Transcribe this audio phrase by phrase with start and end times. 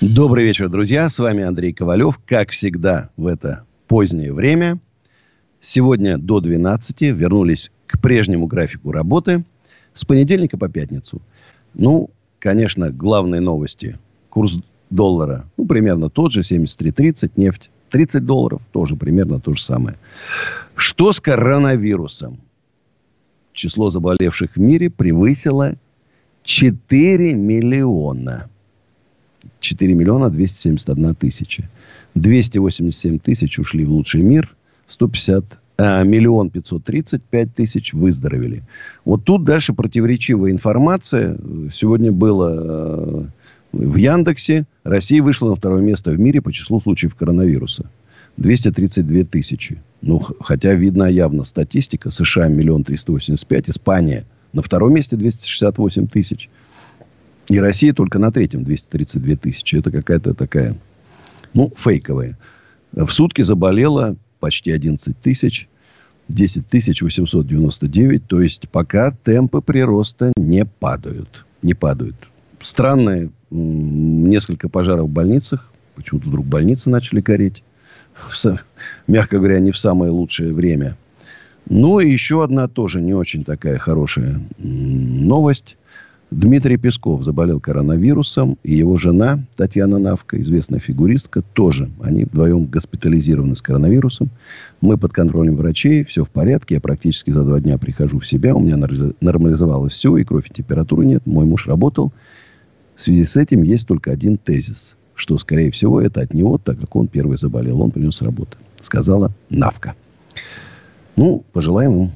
[0.00, 1.10] Добрый вечер, друзья.
[1.10, 2.20] С вами Андрей Ковалев.
[2.24, 4.78] Как всегда в это позднее время.
[5.60, 9.42] Сегодня до 12 вернулись к прежнему графику работы
[9.94, 11.20] с понедельника по пятницу.
[11.74, 13.98] Ну, конечно, главные новости.
[14.30, 14.58] Курс
[14.88, 19.96] доллара, ну, примерно тот же, 73.30, нефть 30 долларов, тоже примерно то же самое.
[20.76, 22.38] Что с коронавирусом?
[23.52, 25.74] Число заболевших в мире превысило
[26.44, 28.48] 4 миллиона.
[29.60, 31.68] 4 миллиона 271 тысяча.
[32.14, 34.54] 287 тысяч ушли в лучший мир.
[34.88, 35.44] 150
[35.80, 38.62] а, миллион пятьсот тридцать пять тысяч выздоровели.
[39.04, 41.38] Вот тут дальше противоречивая информация.
[41.72, 43.24] Сегодня было э,
[43.72, 44.66] в Яндексе.
[44.82, 47.88] Россия вышла на второе место в мире по числу случаев коронавируса.
[48.38, 49.80] 232 тысячи.
[50.02, 52.10] Ну, хотя видна явно статистика.
[52.10, 53.68] США миллион триста восемьдесят пять.
[53.70, 56.48] Испания на втором месте 268 тысяч.
[57.48, 59.76] И Россия только на третьем 232 тысячи.
[59.76, 60.76] Это какая-то такая,
[61.54, 62.38] ну, фейковая.
[62.92, 65.68] В сутки заболело почти 11 тысяч.
[66.28, 68.26] 10 тысяч 899.
[68.26, 71.46] То есть, пока темпы прироста не падают.
[71.62, 72.16] Не падают.
[72.60, 75.70] Странные несколько пожаров в больницах.
[75.94, 77.62] Почему-то вдруг больницы начали гореть.
[78.14, 78.58] В,
[79.06, 80.96] мягко говоря, не в самое лучшее время.
[81.70, 85.77] Ну, и еще одна тоже не очень такая хорошая новость.
[86.30, 91.88] Дмитрий Песков заболел коронавирусом, и его жена Татьяна Навка, известная фигуристка, тоже.
[92.02, 94.28] Они вдвоем госпитализированы с коронавирусом.
[94.82, 96.74] Мы под контролем врачей, все в порядке.
[96.74, 98.54] Я практически за два дня прихожу в себя.
[98.54, 98.76] У меня
[99.22, 101.26] нормализовалось все, и кровь, и температуры нет.
[101.26, 102.12] Мой муж работал.
[102.94, 106.78] В связи с этим есть только один тезис, что, скорее всего, это от него, так
[106.78, 107.80] как он первый заболел.
[107.80, 109.94] Он принес работу, сказала Навка.
[111.16, 112.10] Ну, пожелаем ему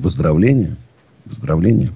[0.00, 0.76] выздоровления.
[1.24, 1.90] Выздоровления.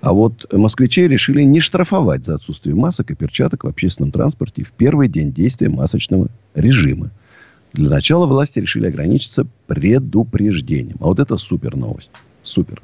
[0.00, 4.72] А вот москвичи решили не штрафовать за отсутствие масок и перчаток в общественном транспорте в
[4.72, 7.10] первый день действия масочного режима.
[7.72, 10.96] Для начала власти решили ограничиться предупреждением.
[11.00, 12.10] А вот это супер новость.
[12.42, 12.80] Супер.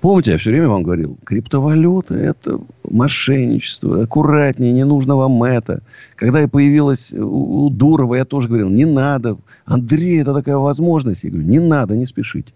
[0.00, 5.80] Помните, я все время вам говорил, криптовалюта– это мошенничество, аккуратнее, не нужно вам это.
[6.16, 9.38] Когда я появилась у Дурова, я тоже говорил, не надо.
[9.64, 11.24] Андрей, это такая возможность.
[11.24, 12.52] Я говорю, не надо, не спешите.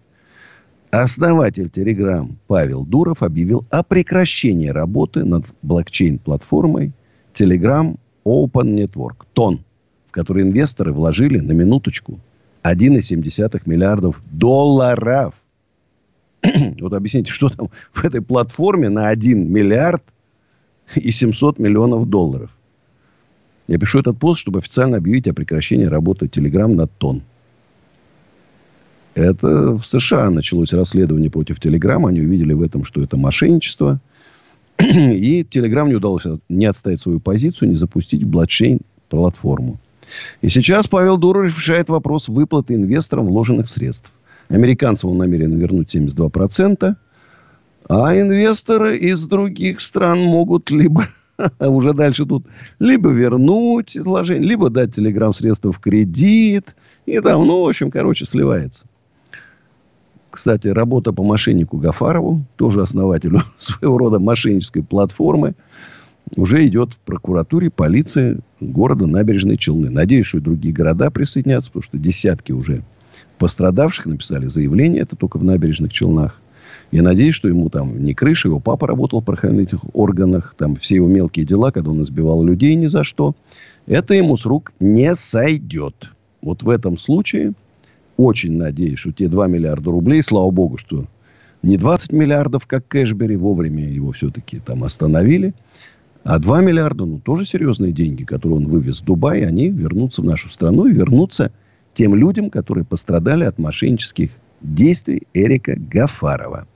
[0.91, 6.93] Основатель Telegram Павел Дуров объявил о прекращении работы над блокчейн-платформой
[7.31, 7.95] Telegram
[8.25, 9.63] Open Network, ТОН,
[10.07, 12.19] в который инвесторы вложили на минуточку
[12.63, 15.35] 1,7 миллиардов долларов.
[16.79, 20.03] вот объясните, что там в этой платформе на 1 миллиард
[20.95, 22.49] и 700 миллионов долларов.
[23.67, 27.21] Я пишу этот пост, чтобы официально объявить о прекращении работы Telegram на ТОН.
[29.19, 32.07] Это в США началось расследование против Телеграма.
[32.07, 33.99] Они увидели в этом, что это мошенничество.
[34.79, 39.77] И Телеграм не удалось не отставить свою позицию, не запустить блокчейн-платформу.
[40.41, 44.09] И сейчас Павел Дуров решает вопрос выплаты инвесторам вложенных средств.
[44.47, 46.95] Американцам он намерен вернуть 72%,
[47.89, 51.07] а инвесторы из других стран могут либо
[51.59, 52.45] уже дальше тут
[52.79, 56.73] либо вернуть изложение, либо дать телеграм средства в кредит.
[57.05, 58.85] И там, ну, в общем, короче, сливается.
[60.31, 65.55] Кстати, работа по мошеннику Гафарову, тоже основателю своего рода мошеннической платформы,
[66.35, 69.89] уже идет в прокуратуре, полиции города Набережной Челны.
[69.89, 72.83] Надеюсь, что и другие города присоединятся, потому что десятки уже
[73.39, 76.39] пострадавших написали заявление, это только в Набережных Челнах.
[76.91, 80.95] Я надеюсь, что ему там не крыша, его папа работал в правоохранительных органах, там все
[80.95, 83.35] его мелкие дела, когда он избивал людей ни за что.
[83.85, 86.09] Это ему с рук не сойдет.
[86.41, 87.53] Вот в этом случае
[88.19, 91.05] очень надеюсь, что те 2 миллиарда рублей, слава богу, что
[91.63, 95.53] не 20 миллиардов, как Кэшбери, вовремя его все-таки там остановили.
[96.25, 100.25] А 2 миллиарда, ну, тоже серьезные деньги, которые он вывез в Дубай, они вернутся в
[100.25, 101.53] нашу страну и вернутся
[101.93, 106.67] тем людям, которые пострадали от мошеннических действий Эрика Гафарова.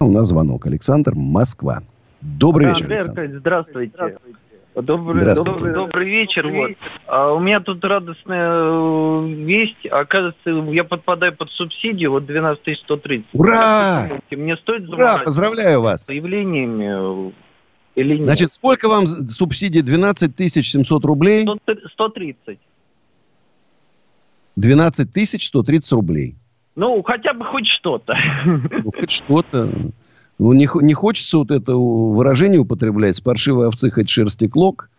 [0.00, 0.66] У нас звонок.
[0.66, 1.82] Александр, Москва.
[2.22, 3.38] Добрый вечер, Александр.
[3.40, 3.92] Здравствуйте.
[3.94, 4.38] здравствуйте.
[4.82, 6.46] Добрый, добрый, добрый вечер.
[6.48, 6.72] Вот.
[7.06, 9.86] А у меня тут радостная э, весть.
[9.86, 13.26] Оказывается, я подпадаю под субсидию, вот 12 130.
[13.32, 14.20] Ура!
[14.30, 15.22] Мне стоит Ура!
[15.24, 16.04] Поздравляю вас.
[16.04, 17.32] Заявлениями
[17.94, 18.24] Или нет?
[18.24, 19.80] Значит, сколько вам субсидий?
[19.80, 21.48] 12 700 рублей?
[21.94, 22.58] 130.
[24.56, 26.36] 12 тысяч 130 рублей.
[26.74, 28.14] Ну, хотя бы хоть что-то.
[28.44, 29.70] Ну, хоть что-то.
[30.38, 33.16] Ну, не, не хочется вот это выражение употреблять.
[33.16, 34.90] С паршивой овцы хоть шерсти клок.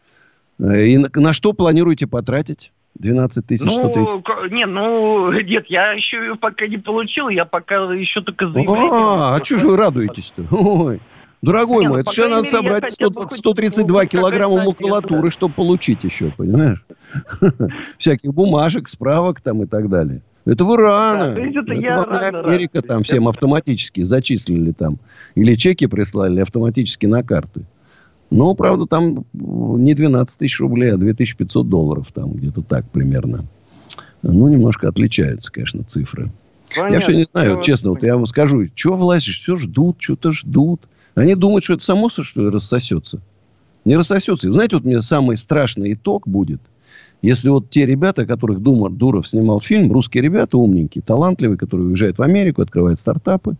[0.59, 2.71] Э, и на, на что планируете потратить?
[2.95, 4.51] 12 тысяч ну, 130.
[4.51, 8.89] Не, ну, нет, я еще пока не получил, я пока еще только заявление.
[8.91, 10.47] А, а что же вы радуетесь-то?
[10.49, 10.99] Ой,
[11.43, 16.33] дорогой не, мой, ну, это сейчас надо собрать 100, 132 килограмма макулатуры, чтобы получить еще,
[16.35, 16.83] понимаешь?
[17.99, 20.21] Всяких бумажек, справок там и так далее.
[20.47, 21.35] Это вы рано.
[21.35, 22.87] Да, это, это я рано, Америка рано.
[22.87, 24.97] там всем автоматически зачислили там.
[25.35, 27.65] Или чеки прислали автоматически на карты.
[28.29, 32.07] Но, правда, там не 12 тысяч рублей, а 2500 долларов.
[32.13, 33.43] Там где-то так примерно.
[34.21, 36.31] Ну, немножко отличаются, конечно, цифры.
[36.73, 36.95] Понятно.
[36.95, 37.89] Я все не знаю, честно.
[37.89, 40.81] Вот я вам скажу, что власти все ждут, что-то ждут.
[41.15, 43.21] Они думают, что это само что ли, рассосется.
[43.83, 44.47] Не рассосется.
[44.47, 46.61] И знаете, вот мне самый страшный итог будет–
[47.21, 52.17] если вот те ребята, которых Думар, Дуров снимал фильм, русские ребята умненькие, талантливые, которые уезжают
[52.17, 53.55] в Америку, открывают стартапы.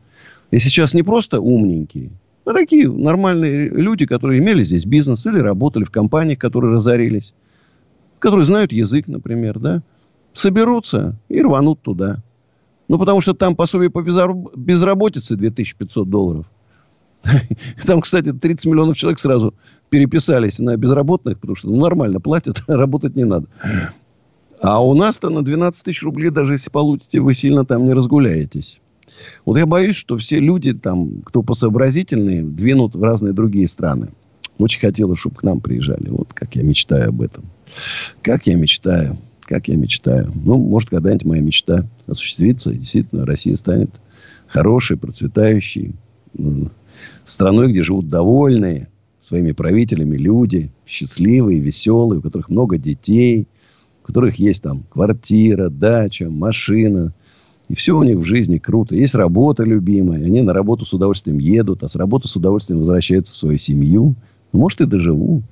[0.51, 2.11] И сейчас не просто умненькие,
[2.45, 7.33] а такие нормальные люди, которые имели здесь бизнес или работали в компаниях, которые разорились,
[8.19, 9.81] которые знают язык, например, да,
[10.33, 12.23] соберутся и рванут туда.
[12.87, 16.45] Ну, потому что там пособие по безработице 2500 долларов.
[17.85, 19.53] Там, кстати, 30 миллионов человек сразу
[19.89, 23.47] переписались на безработных, потому что ну, нормально платят, работать не надо.
[24.59, 28.79] А у нас-то на 12 тысяч рублей, даже если получите, вы сильно там не разгуляетесь.
[29.45, 34.09] Вот я боюсь, что все люди там, кто посообразительные, двинут в разные другие страны.
[34.59, 36.09] Очень хотелось, чтобы к нам приезжали.
[36.09, 37.45] Вот как я мечтаю об этом.
[38.21, 39.17] Как я мечтаю.
[39.41, 40.31] Как я мечтаю.
[40.43, 42.73] Ну, может, когда-нибудь моя мечта осуществится.
[42.73, 43.91] Действительно, Россия станет
[44.47, 45.93] хорошей, процветающей
[47.27, 48.87] страной, где живут довольные,
[49.21, 53.47] своими правителями люди, счастливые, веселые, у которых много детей,
[54.03, 57.13] у которых есть там квартира, дача, машина.
[57.67, 58.95] И все у них в жизни круто.
[58.95, 60.23] Есть работа любимая.
[60.23, 64.15] Они на работу с удовольствием едут, а с работы с удовольствием возвращаются в свою семью.
[64.53, 65.43] Ну, может, и доживу.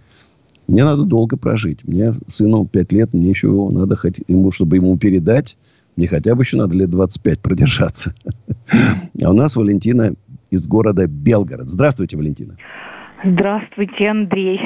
[0.68, 1.84] Мне надо долго прожить.
[1.84, 5.58] Мне сыну 5 лет, мне еще надо хоть ему, чтобы ему передать,
[5.96, 8.14] мне хотя бы еще надо лет 25 продержаться.
[9.22, 10.14] А у нас Валентина
[10.56, 11.70] из города Белгород.
[11.70, 12.58] Здравствуйте, Валентина.
[13.24, 14.60] Здравствуйте, Андрей.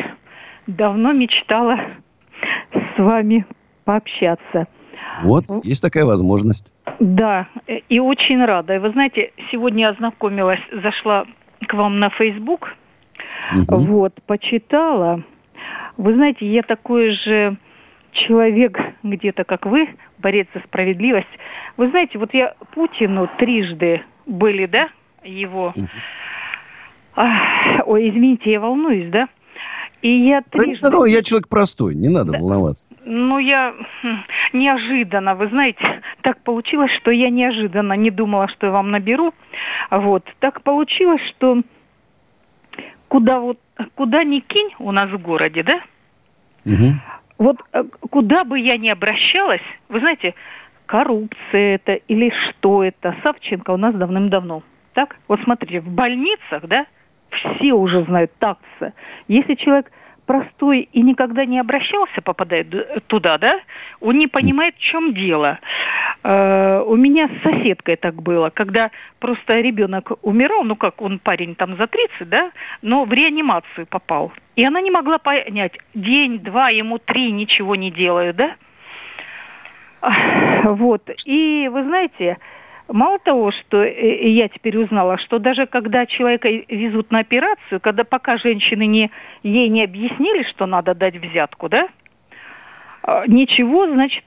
[0.67, 1.77] Давно мечтала
[2.71, 3.45] с вами
[3.83, 4.67] пообщаться.
[5.23, 6.71] Вот, есть такая возможность.
[6.99, 7.47] Да,
[7.89, 8.75] и очень рада.
[8.75, 11.25] И вы знаете, сегодня я ознакомилась, зашла
[11.67, 12.75] к вам на Facebook,
[13.51, 13.77] угу.
[13.77, 15.23] вот, почитала.
[15.97, 17.57] Вы знаете, я такой же
[18.11, 21.27] человек где-то, как вы, борец за справедливость.
[21.77, 24.89] Вы знаете, вот я Путину трижды были, да,
[25.23, 25.73] его...
[25.75, 25.87] Угу
[27.85, 29.27] ой, извините, я волнуюсь, да?
[30.01, 30.81] И я трижды...
[30.81, 32.39] Да, ну, я человек простой, не надо да.
[32.39, 32.87] волноваться.
[33.03, 34.17] Ну, я хм,
[34.53, 39.33] неожиданно, вы знаете, так получилось, что я неожиданно не думала, что я вам наберу.
[39.91, 41.61] Вот, так получилось, что
[43.09, 43.59] куда вот,
[43.95, 45.81] куда ни кинь у нас в городе, да?
[46.65, 46.93] Угу.
[47.39, 50.33] Вот э, куда бы я ни обращалась, вы знаете,
[50.85, 54.63] коррупция это или что это, Савченко у нас давным-давно.
[54.99, 55.15] Так?
[55.29, 56.85] Вот смотрите, в больницах, да,
[57.31, 58.91] все уже знают такса.
[59.29, 59.89] Если человек
[60.25, 63.61] простой и никогда не обращался, попадает туда, да,
[64.01, 65.57] он не понимает, в чем дело.
[66.21, 71.55] Uh, у меня с соседкой так было, когда просто ребенок умирал, ну как он парень
[71.55, 74.33] там за 30, да, но в реанимацию попал.
[74.57, 78.55] И она не могла понять, день, два, ему три ничего не делают, да.
[80.65, 81.09] Вот.
[81.25, 82.37] И вы знаете,
[82.91, 87.79] Мало того, что э, э, я теперь узнала, что даже когда человека везут на операцию,
[87.79, 89.11] когда пока женщины не,
[89.43, 91.87] ей не объяснили, что надо дать взятку, да,
[93.03, 94.23] а, ничего, значит,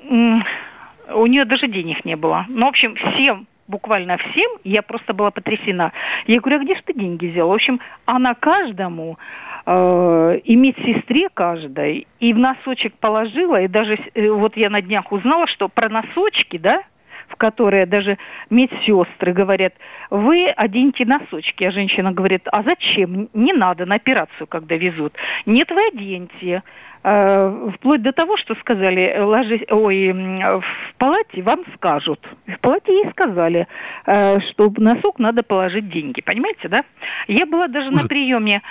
[0.00, 2.46] у нее даже денег не было.
[2.48, 5.92] Ну, в общем, всем, буквально всем, я просто была потрясена.
[6.26, 7.52] Я говорю, а где же ты деньги взяла?
[7.52, 9.18] В общем, она каждому,
[9.66, 15.12] э, и медсестре каждой, и в носочек положила, и даже э, вот я на днях
[15.12, 16.82] узнала, что про носочки, да,
[17.28, 18.18] в которые даже
[18.50, 19.74] медсестры говорят,
[20.10, 21.64] вы оденьте носочки.
[21.64, 23.28] А женщина говорит, а зачем?
[23.34, 25.14] Не надо на операцию, когда везут.
[25.46, 26.62] Нет, вы оденьте.
[27.04, 32.20] Э, вплоть до того, что сказали, ложись, ой, в палате вам скажут.
[32.46, 33.68] В палате ей сказали,
[34.06, 36.20] э, что носок надо положить деньги.
[36.20, 36.84] Понимаете, да?
[37.28, 38.62] Я была даже на приеме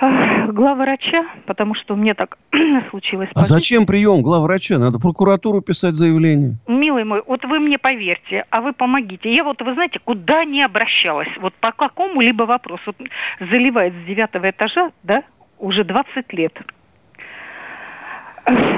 [0.00, 2.38] главврача, потому что мне так
[2.90, 3.28] случилось.
[3.34, 4.78] А зачем прием главврача?
[4.78, 6.56] Надо прокуратуру писать заявление.
[6.66, 9.34] Милый мой, вот вы мне поверьте, а вы помогите.
[9.34, 12.82] Я вот, вы знаете, куда не обращалась, вот по какому-либо вопросу.
[12.86, 12.96] Вот
[13.40, 15.22] заливает с девятого этажа, да,
[15.58, 16.52] уже 20 лет.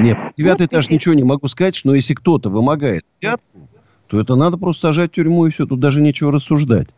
[0.00, 3.68] Нет, девятый этаж ничего не могу сказать, но если кто-то вымогает взятку,
[4.08, 5.66] то это надо просто сажать в тюрьму и все.
[5.66, 6.88] Тут даже нечего рассуждать.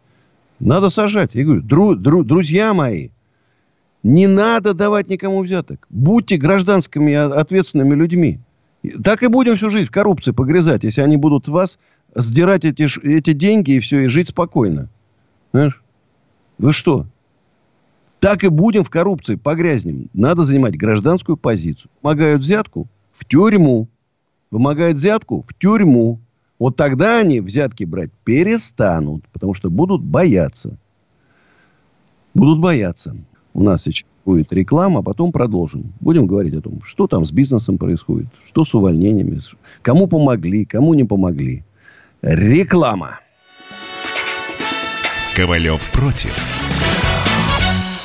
[0.58, 1.34] Надо сажать.
[1.34, 3.10] Я говорю, дру, дру, друзья мои,
[4.02, 5.86] не надо давать никому взяток.
[5.90, 8.40] Будьте гражданскими ответственными людьми.
[9.04, 11.78] Так и будем всю жизнь в коррупции погрязать, если они будут вас
[12.14, 14.88] сдирать эти, эти деньги и все, и жить спокойно.
[15.52, 15.82] Знаешь?
[16.58, 17.06] Вы что?
[18.18, 20.08] Так и будем в коррупции погрязнем.
[20.14, 21.90] Надо занимать гражданскую позицию.
[22.00, 23.88] Помогают взятку в тюрьму.
[24.50, 26.20] Вымогают взятку в тюрьму.
[26.58, 30.76] Вот тогда они взятки брать перестанут, потому что будут бояться.
[32.34, 33.16] Будут бояться.
[33.54, 35.92] У нас сейчас будет реклама, а потом продолжим.
[36.00, 39.40] Будем говорить о том, что там с бизнесом происходит, что с увольнениями,
[39.82, 41.64] кому помогли, кому не помогли.
[42.22, 43.20] Реклама.
[45.36, 46.36] Ковалев против.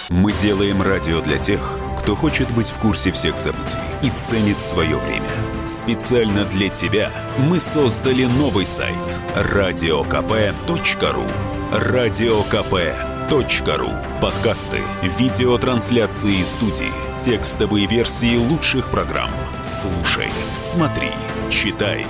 [0.10, 4.98] Мы делаем радио для тех, кто хочет быть в курсе всех событий и ценит свое
[4.98, 5.27] время.
[5.68, 11.24] Специально для тебя мы создали новый сайт радиокп.ру.
[11.74, 13.89] Радиокп.ру Ру.
[14.22, 19.29] Подкасты, видеотрансляции студии, текстовые версии лучших программ.
[19.62, 21.12] Слушай, смотри,
[21.50, 22.05] читай.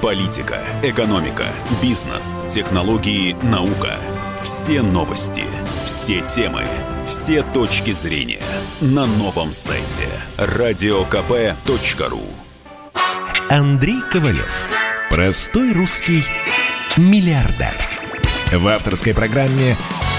[0.00, 1.44] Политика, экономика,
[1.82, 3.96] бизнес, технологии, наука.
[4.42, 5.44] Все новости,
[5.84, 6.64] все темы,
[7.06, 8.42] все точки зрения
[8.80, 12.22] на новом сайте радиокп.ру.
[13.50, 14.66] Андрей Ковалев.
[15.10, 16.24] Простой русский
[16.96, 17.74] миллиардер.
[18.52, 19.76] В авторской программе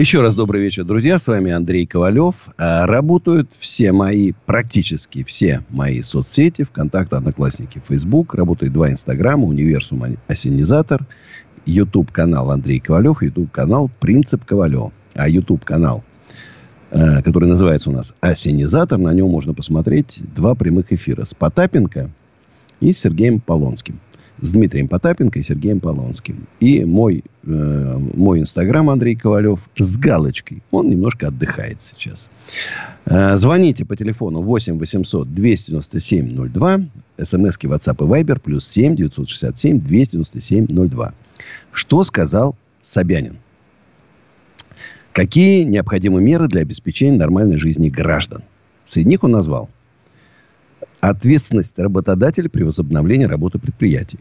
[0.00, 1.18] Еще раз добрый вечер, друзья.
[1.18, 2.34] С вами Андрей Ковалев.
[2.56, 6.62] А, работают все мои, практически все мои соцсети.
[6.62, 8.34] ВКонтакте, Одноклассники, Фейсбук.
[8.34, 11.04] Работает два Инстаграма, Универсум Осенизатор.
[11.66, 13.22] Ютуб канал Андрей Ковалев.
[13.22, 14.90] Ютуб канал Принцип Ковалев.
[15.12, 16.02] А Ютуб канал,
[16.90, 22.08] а, который называется у нас Осенизатор, на нем можно посмотреть два прямых эфира с Потапенко
[22.80, 24.00] и Сергеем Полонским
[24.42, 26.46] с Дмитрием Потапенко и Сергеем Полонским.
[26.60, 30.62] И мой, э, мой инстаграм Андрей Ковалев с галочкой.
[30.70, 32.30] Он немножко отдыхает сейчас.
[33.06, 36.80] Э, звоните по телефону 8 800 297 02.
[37.22, 41.12] СМСки WhatsApp и Viber плюс 7 967 297 02.
[41.72, 43.38] Что сказал Собянин?
[45.12, 48.42] Какие необходимы меры для обеспечения нормальной жизни граждан?
[48.86, 49.68] Среди них он назвал
[51.00, 54.18] ответственность работодателя при возобновлении работы предприятия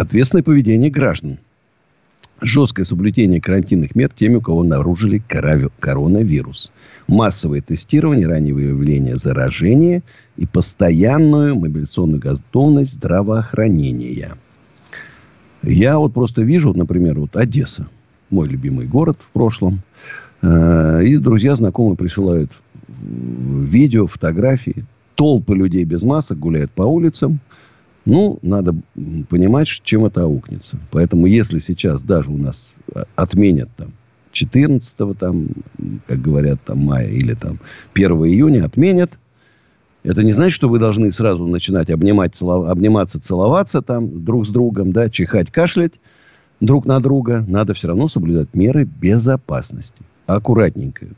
[0.00, 1.38] ответственное поведение граждан.
[2.40, 5.20] Жесткое соблюдение карантинных мер теми, у кого обнаружили
[5.80, 6.70] коронавирус.
[7.08, 10.02] Массовое тестирование, раннее выявление заражения
[10.36, 14.36] и постоянную мобилизационную готовность здравоохранения.
[15.64, 17.88] Я вот просто вижу, вот, например, вот Одесса,
[18.30, 19.80] мой любимый город в прошлом.
[20.42, 22.52] Э, и друзья, знакомые присылают
[23.02, 24.84] видео, фотографии.
[25.16, 27.40] Толпы людей без масок гуляют по улицам.
[28.08, 28.74] Ну, надо
[29.28, 30.78] понимать, чем это аукнется.
[30.90, 33.92] Поэтому, если сейчас даже у нас а, отменят там
[34.32, 35.48] 14 там,
[36.06, 37.58] как говорят, там мая или там
[37.92, 39.10] 1 июня отменят,
[40.04, 42.70] это не значит, что вы должны сразу начинать обнимать, целов...
[42.70, 45.92] обниматься, целоваться там друг с другом, да, чихать, кашлять
[46.60, 47.44] друг на друга.
[47.46, 50.00] Надо все равно соблюдать меры безопасности.
[50.24, 51.08] Аккуратненько.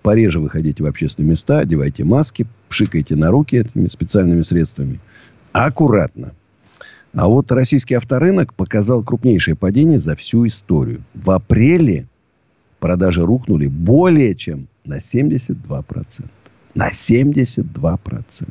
[0.00, 4.98] Пореже выходите в общественные места, одевайте маски, пшикайте на руки этими специальными средствами.
[5.52, 6.32] Аккуратно.
[7.14, 11.02] А вот российский авторынок показал крупнейшее падение за всю историю.
[11.14, 12.06] В апреле
[12.80, 16.24] продажи рухнули более чем на 72%.
[16.74, 18.48] На 72%.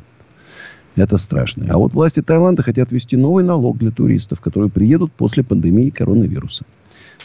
[0.96, 1.66] Это страшно.
[1.68, 6.64] А вот власти Таиланда хотят ввести новый налог для туристов, которые приедут после пандемии коронавируса.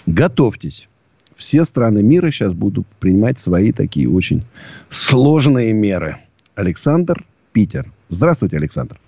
[0.06, 0.88] Готовьтесь.
[1.36, 4.44] Все страны мира сейчас будут принимать свои такие очень
[4.90, 6.18] сложные меры.
[6.54, 7.92] Александр Питер.
[8.10, 9.00] Здравствуйте, Александр.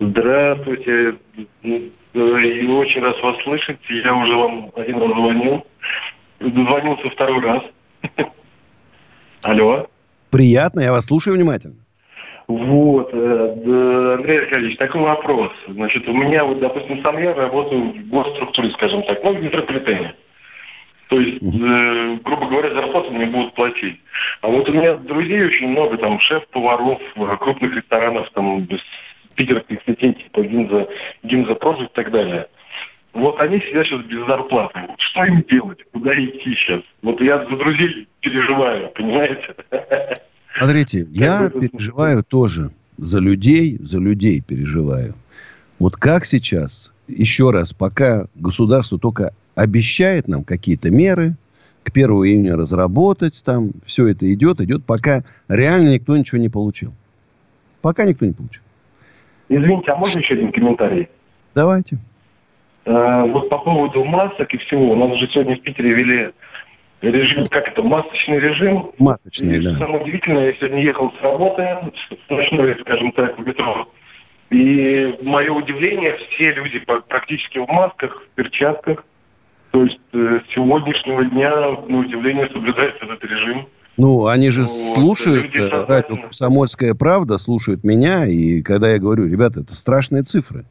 [0.00, 1.16] Здравствуйте.
[1.62, 3.78] И очень раз вас слышать.
[3.88, 5.66] Я уже вам один раз звонил.
[6.40, 7.62] Дозвонился второй раз.
[9.42, 9.86] Алло.
[10.30, 11.76] Приятно, я вас слушаю внимательно.
[12.46, 15.52] Вот, э, Андрей Аркадьевич, такой вопрос.
[15.68, 20.14] Значит, у меня, вот, допустим, сам я работаю в госструктуре, скажем так, ну, в метрополитене.
[21.08, 24.00] То есть, э, грубо говоря, зарплату мне будут платить.
[24.40, 28.66] А вот у меня друзей очень много, там, шеф-поваров, э, крупных ресторанов, там,
[29.38, 30.88] питерских сетей, типа Гинза,
[31.22, 32.48] Гинза Project и так далее.
[33.14, 34.80] Вот они сидят сейчас без зарплаты.
[34.98, 35.78] Что им делать?
[35.92, 36.82] Куда идти сейчас?
[37.02, 39.54] Вот я за друзей переживаю, понимаете?
[40.58, 45.14] Смотрите, я переживаю тоже за людей, за людей переживаю.
[45.78, 51.36] Вот как сейчас, еще раз, пока государство только обещает нам какие-то меры,
[51.84, 56.92] к 1 июня разработать, там все это идет, идет, пока реально никто ничего не получил.
[57.80, 58.62] Пока никто не получил.
[59.48, 61.08] Извините, а можно еще один комментарий?
[61.54, 61.98] Давайте.
[62.84, 64.92] А, вот по поводу масок и всего.
[64.92, 66.30] У нас же сегодня в Питере ввели
[67.02, 68.92] режим, как это, масочный режим.
[68.98, 69.74] Масочный, и, да.
[69.74, 71.62] Самое удивительное, я сегодня ехал с работы,
[72.10, 73.88] с ночной, скажем так, в метро.
[74.50, 76.78] И мое удивление, все люди
[77.08, 79.04] практически в масках, в перчатках.
[79.70, 81.54] То есть э, с сегодняшнего дня,
[81.86, 83.68] на удивление, соблюдается этот режим.
[83.98, 89.26] Ну, они же вот, слушают э, радио «Комсомольская правда», слушают меня, и когда я говорю,
[89.26, 90.64] ребята, это страшные цифры.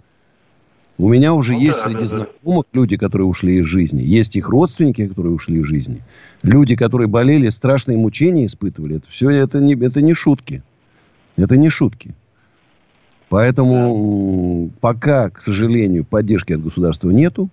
[0.97, 2.79] У меня уже ну, есть да, среди да, знакомых да.
[2.79, 4.01] люди, которые ушли из жизни.
[4.01, 6.03] Есть их родственники, которые ушли из жизни.
[6.41, 8.95] Люди, которые болели, страшные мучения испытывали.
[8.95, 10.63] Это все это не, это не шутки.
[11.35, 12.15] Это не шутки.
[13.27, 17.49] Поэтому пока, к сожалению, поддержки от государства нету,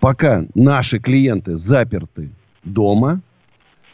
[0.00, 2.30] пока наши клиенты заперты
[2.64, 3.20] дома,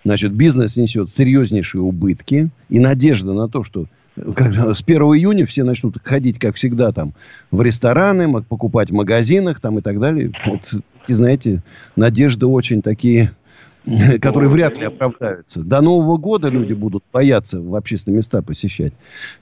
[0.05, 5.97] значит, бизнес несет серьезнейшие убытки, и надежда на то, что с 1 июня все начнут
[6.03, 7.15] ходить, как всегда, там,
[7.51, 10.33] в рестораны, покупать в магазинах, там, и так далее.
[10.47, 10.75] Вот,
[11.09, 11.63] знаете,
[11.97, 13.33] надежды очень такие,
[14.21, 15.61] которые вряд ли оправдаются.
[15.61, 18.93] До Нового года люди будут бояться в общественные места посещать.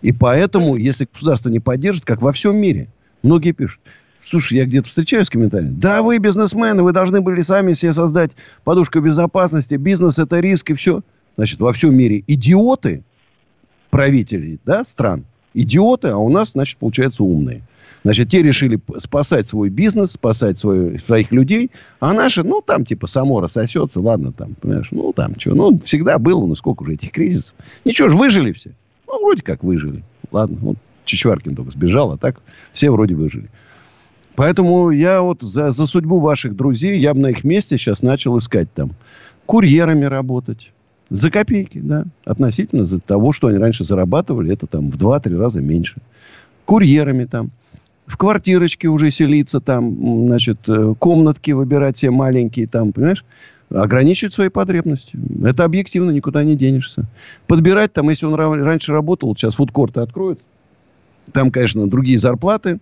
[0.02, 2.88] И поэтому, если государство не поддержит, как во всем мире,
[3.22, 3.80] многие пишут,
[4.24, 5.74] Слушай, я где-то встречаюсь с комментариями.
[5.74, 8.32] Да, вы бизнесмены, вы должны были сами себе создать
[8.64, 9.74] подушку безопасности.
[9.74, 11.02] Бизнес– это риск и все.
[11.36, 13.02] Значит, во всем мире идиоты,
[13.90, 15.24] правителей да, стран,
[15.54, 17.62] идиоты, а у нас, значит, получается умные.
[18.02, 23.06] Значит, те решили спасать свой бизнес, спасать свой, своих людей, а наши, ну, там, типа,
[23.06, 27.10] само рассосется, ладно, там, понимаешь, ну, там, что, ну, всегда было, ну, сколько уже этих
[27.10, 27.54] кризисов.
[27.84, 28.70] Ничего ж, выжили все.
[29.06, 30.02] Ну, вроде как выжили.
[30.30, 32.40] Ладно, вот Чичваркин только сбежал, а так
[32.72, 33.50] все вроде выжили.
[34.40, 38.38] Поэтому я вот за, за судьбу ваших друзей, я бы на их месте сейчас начал
[38.38, 38.92] искать там.
[39.44, 40.72] Курьерами работать.
[41.10, 42.04] За копейки, да.
[42.24, 45.96] Относительно за того, что они раньше зарабатывали, это там в 2-3 раза меньше.
[46.64, 47.50] Курьерами там.
[48.06, 49.94] В квартирочке уже селиться там,
[50.28, 53.26] значит, э, комнатки выбирать все маленькие там, понимаешь?
[53.68, 55.18] ограничивать свои потребности.
[55.44, 57.04] Это объективно, никуда не денешься.
[57.46, 60.40] Подбирать там, если он раньше работал, сейчас фудкорты откроют,
[61.34, 62.80] там, конечно, другие зарплаты,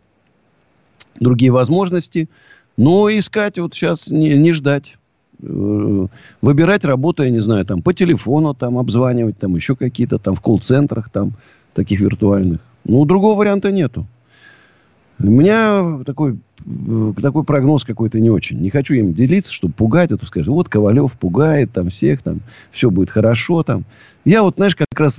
[1.21, 2.29] другие возможности.
[2.77, 4.97] Но искать вот сейчас не, не ждать.
[5.43, 6.07] Э,
[6.43, 10.41] выбирать работу, я не знаю, там по телефону там обзванивать, там еще какие-то там в
[10.41, 11.33] колл-центрах там
[11.75, 12.61] таких виртуальных.
[12.85, 14.07] Ну, другого варианта нету.
[15.21, 18.59] У меня такой, э, такой прогноз какой-то не очень.
[18.61, 20.13] Не хочу им делиться, чтобы пугать.
[20.13, 23.65] А то скажут, вот Ковалев пугает там всех, там все будет хорошо.
[23.65, 23.85] Там.
[24.25, 25.19] Я вот, знаешь, как раз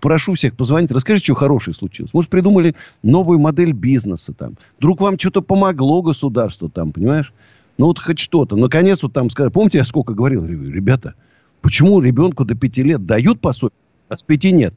[0.00, 2.12] прошу всех позвонить, расскажите, что хорошее случилось.
[2.12, 4.54] Может, придумали новую модель бизнеса там.
[4.78, 7.32] Вдруг вам что-то помогло государство там, понимаешь?
[7.78, 8.56] Ну, вот хоть что-то.
[8.56, 11.14] Наконец, вот там сказали, помните, я сколько говорил, ребята,
[11.62, 13.76] почему ребенку до пяти лет дают пособие,
[14.08, 14.74] а с пяти нет?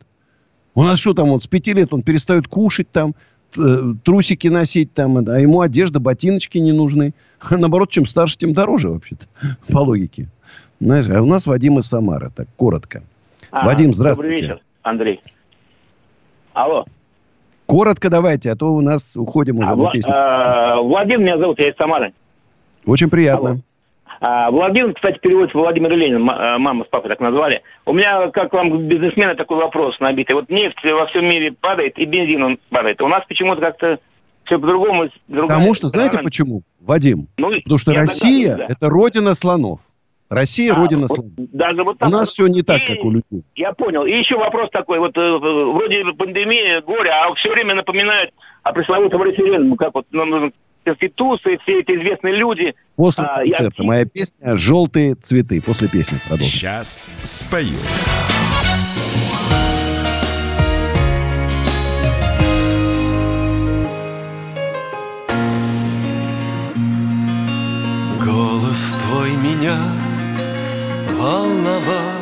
[0.76, 3.16] У нас что там, вот с пяти лет он перестает кушать там,
[3.52, 7.14] трусики носить там, а ему одежда, ботиночки не нужны.
[7.40, 9.26] А наоборот, чем старше, тем дороже вообще-то,
[9.72, 10.28] по логике.
[10.80, 13.04] Знаешь, а у нас Вадим из Самары, так, коротко.
[13.52, 14.32] А, Вадим, здравствуйте.
[14.32, 15.22] Добрый вечер, Андрей.
[16.54, 16.86] Алло.
[17.66, 19.72] Коротко давайте, а то у нас уходим уже.
[19.72, 22.14] А, Вла- а, Владимир меня зовут, я из Самары.
[22.86, 23.50] Очень приятно.
[23.52, 23.60] Алло.
[24.24, 27.64] А, Владимир, кстати, переводится Владимир Ленин, э, мама с папой так назвали.
[27.88, 30.36] У меня, как вам, бизнесмена, такой вопрос набитый.
[30.36, 33.02] Вот нефть во всем мире падает, и бензин он падает.
[33.02, 33.98] У нас почему-то как-то
[34.44, 35.10] все по-другому.
[35.28, 37.30] Потому что, знаете почему, Вадим?
[37.38, 39.80] Ну, Потому что Россия да.– это родина слонов.
[40.30, 41.34] Россия а, родина вот, слонов.
[41.38, 43.44] Даже вот так, у нас все не так, как у людей.
[43.56, 44.06] Я понял.
[44.06, 45.00] И еще вопрос такой.
[45.00, 48.32] Вот э, вроде пандемия, горе, а все время напоминают
[48.62, 49.76] о пресловутом референдуме.
[49.78, 50.52] Как вот нам нужно
[50.84, 52.76] Конституции, все эти известные люди.
[52.96, 53.74] После а, концерта.
[53.78, 53.88] Я...
[53.88, 55.62] Моя песня «Желтые цветы».
[55.62, 56.48] После песни продолжим.
[56.48, 57.78] Сейчас спою.
[68.26, 69.78] Голос твой меня
[71.18, 72.22] волновал,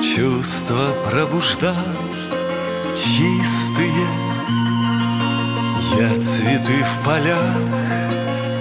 [0.00, 1.74] Чувства пробуждал
[2.94, 4.27] чистые
[5.96, 7.56] я цветы в полях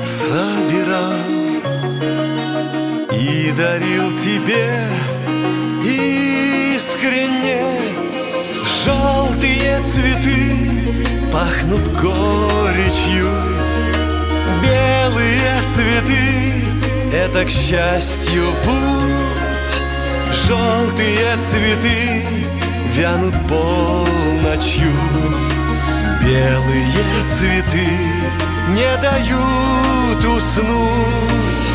[0.05, 1.13] собирал
[3.11, 4.87] и дарил тебе
[5.83, 7.63] искренне.
[8.85, 13.29] Желтые цветы пахнут горечью
[14.61, 16.63] Белые цветы—
[17.13, 19.71] это к счастью путь.
[20.47, 22.23] Желтые цветы
[22.95, 24.93] вянут полночью
[26.27, 27.87] Белые цветы
[28.71, 31.67] не дают уснуть.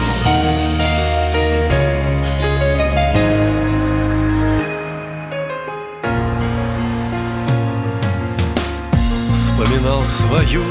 [9.33, 10.65] Вспоминал свою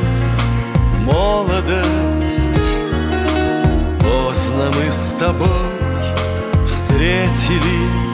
[0.99, 1.81] молодость.
[3.99, 5.47] Поздно мы с тобой
[6.67, 8.11] встретились.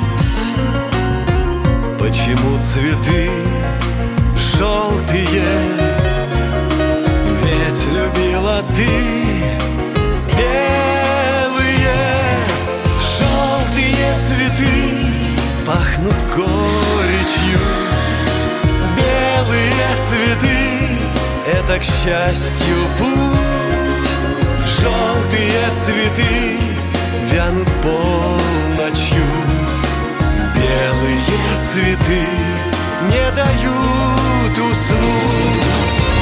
[2.00, 3.47] Почему цветы
[4.58, 5.46] желтые.
[7.44, 8.90] Ведь любила ты
[10.36, 11.94] белые.
[13.18, 14.76] Желтые цветы
[15.66, 17.62] пахнут горечью.
[18.98, 20.60] Белые цветы—
[21.54, 24.10] это, к счастью, путь.
[24.80, 26.58] Желтые цветы
[27.32, 29.28] вянут полночью.
[30.56, 36.17] Белые цветы не дают уснуть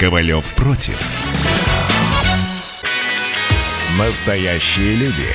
[0.00, 0.98] Ковалев против.
[3.98, 5.26] Настоящие люди.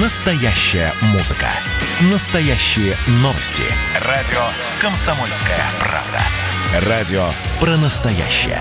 [0.00, 1.46] Настоящая музыка.
[2.10, 3.62] Настоящие новости.
[4.04, 4.40] Радио
[4.80, 6.88] «Комсомольская правда».
[6.90, 7.28] Радио
[7.60, 8.58] про настоящее.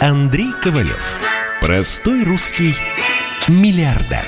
[0.00, 1.02] Андрей Ковалев.
[1.60, 2.76] Простой русский
[3.48, 4.24] миллиардер.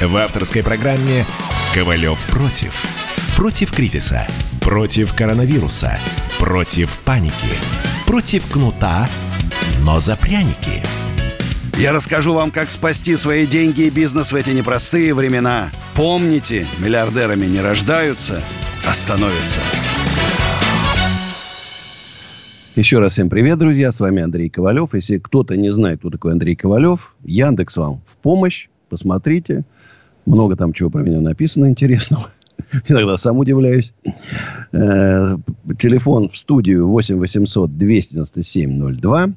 [0.00, 1.26] В авторской программе
[1.74, 2.72] «Ковалев против».
[3.36, 4.26] Против кризиса.
[4.66, 5.96] Против коронавируса.
[6.40, 7.54] Против паники.
[8.04, 9.08] Против кнута,
[9.84, 10.82] но за пряники.
[11.78, 15.70] Я расскажу вам, как спасти свои деньги и бизнес в эти непростые времена.
[15.94, 18.42] Помните, миллиардерами не рождаются,
[18.84, 19.60] а становятся.
[22.74, 23.92] Еще раз всем привет, друзья.
[23.92, 24.94] С вами Андрей Ковалев.
[24.94, 28.66] Если кто-то не знает, кто такой Андрей Ковалев, Яндекс вам в помощь.
[28.88, 29.62] Посмотрите.
[30.26, 32.32] Много там чего про меня написано интересного.
[32.88, 33.92] Иногда сам удивляюсь.
[34.72, 35.36] Э,
[35.78, 39.30] телефон в студию 8 800 297 02.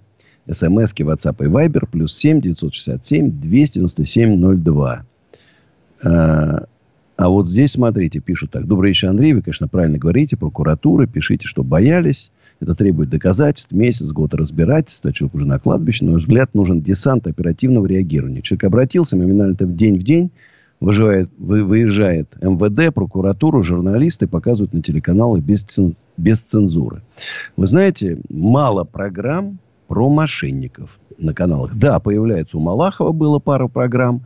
[0.52, 1.88] СМСки, WhatsApp и Viber.
[1.92, 5.04] Плюс 7 967 297 02.
[7.20, 8.66] А вот здесь, смотрите, пишут так.
[8.66, 9.34] Добрый вечер, Андрей.
[9.34, 10.38] Вы, конечно, правильно говорите.
[10.38, 11.06] Прокуратура.
[11.06, 12.32] Пишите, что боялись.
[12.62, 15.12] Это требует доказательств, месяц, год разбирательства.
[15.12, 16.06] Человек уже на кладбище.
[16.06, 18.42] На мой взгляд, нужен десант оперативного реагирования.
[18.42, 20.32] Человек обратился, моментально в день в день
[20.80, 27.02] выживает, вы, выезжает МВД, прокуратуру, журналисты показывают на телеканалы без, цен, без цензуры.
[27.58, 31.76] Вы знаете, мало программ про мошенников на каналах.
[31.76, 34.22] Да, появляется у Малахова было пара программ,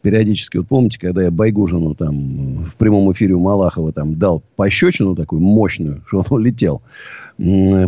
[0.00, 5.14] периодически, вот помните, когда я Байгужину там в прямом эфире у Малахова там дал пощечину
[5.14, 6.82] такую мощную, что он улетел.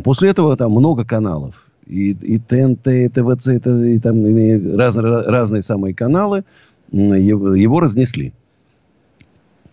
[0.05, 1.55] После этого там много каналов.
[1.87, 6.45] И, и ТНТ, и ТВЦ, и, и там и раз, разные самые каналы
[6.92, 8.33] его, его разнесли.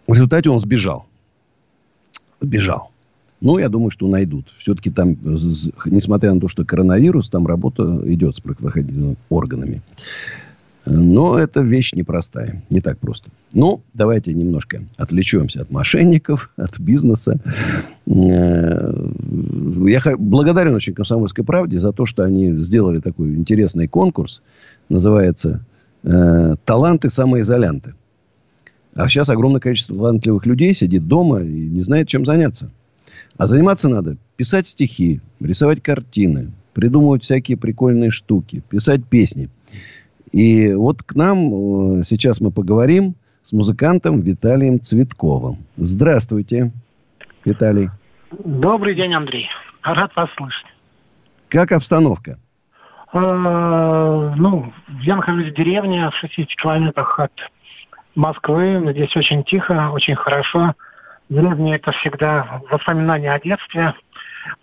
[0.07, 1.05] В результате он сбежал.
[2.41, 2.91] Бежал.
[3.39, 4.47] Ну, я думаю, что найдут.
[4.57, 5.15] Все-таки там,
[5.85, 9.81] несмотря на то, что коронавирус, там работа идет с правоохранительными органами.
[10.89, 12.63] Но это вещь непростая.
[12.69, 13.29] Не так просто.
[13.51, 17.39] Ну, давайте немножко отвлечемся от мошенников, от бизнеса.
[18.05, 18.93] Э,
[19.85, 24.41] я благодарен очень «Комсомольской правде» за то, что они сделали такой интересный конкурс.
[24.89, 25.61] Называется
[26.09, 27.95] э, «Таланты самоизолянты».
[28.95, 32.71] А сейчас огромное количество талантливых людей сидит дома и не знает, чем заняться.
[33.37, 39.49] А заниматься надо писать стихи, рисовать картины, придумывать всякие прикольные штуки, писать песни–
[40.31, 45.65] и вот к нам э, сейчас мы поговорим с музыкантом Виталием Цветковым.
[45.77, 46.71] Здравствуйте,
[47.45, 47.89] Виталий.
[48.43, 49.47] Добрый день, Андрей.
[49.83, 50.65] Рад вас слышать.
[51.47, 52.37] Как обстановка?
[53.13, 57.31] Э, ну, я нахожусь в деревне в 60 километрах от
[58.15, 58.83] Москвы.
[58.91, 60.73] Здесь очень тихо, очень хорошо.
[61.29, 63.93] Деревня это всегда воспоминания о детстве,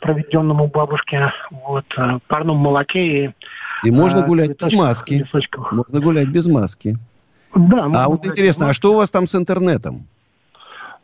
[0.00, 3.30] проведенном у бабушки, вот, э, парном молоке и
[3.84, 5.26] и можно а, гулять без маски.
[5.70, 6.96] Можно гулять без маски.
[7.54, 7.90] Да.
[7.92, 10.06] А вот интересно, а что у вас там с интернетом?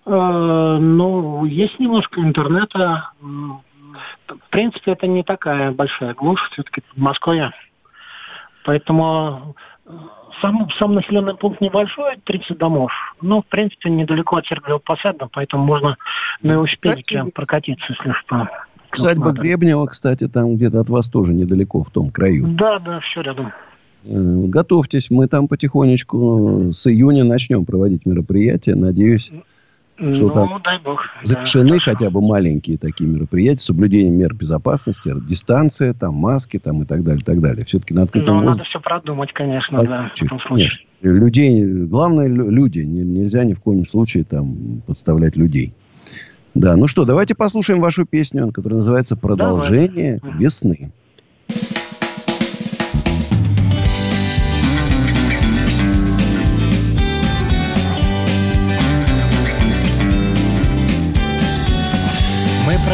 [0.06, 3.10] Э, ну, есть немножко интернета.
[4.26, 7.52] В принципе, это не такая большая глушь, все-таки в Москве.
[8.64, 9.54] Поэтому
[9.86, 9.90] э,
[10.40, 12.92] сам, сам населенный пункт небольшой, 30 домов.
[13.20, 15.96] Но, в принципе, недалеко от Сергеева Посада, поэтому можно
[16.42, 18.48] на велосипедике прокатиться, если что.
[18.92, 22.46] Усадьба Гребнева, кстати, там где-то от вас тоже недалеко, в том краю.
[22.48, 23.52] Да, да, все рядом.
[24.04, 24.10] Э,
[24.46, 28.74] готовьтесь, мы там потихонечку с июня начнем проводить мероприятия.
[28.74, 29.30] Надеюсь,
[30.00, 31.02] ну, что там дай бог.
[31.22, 36.86] завершены да, хотя бы маленькие такие мероприятия, соблюдение мер безопасности, дистанция, там маски там и
[36.86, 37.64] так далее, и так далее.
[37.64, 40.70] Все-таки на открытом Ну, надо все продумать, конечно, а, да, в этом случае.
[40.70, 40.84] Конечно.
[41.02, 42.80] Людей, главное, люди.
[42.80, 45.74] Нельзя ни в коем случае там подставлять людей.
[46.54, 50.38] Да, ну что, давайте послушаем вашу песню, которая называется «Продолжение Давай.
[50.38, 50.90] весны».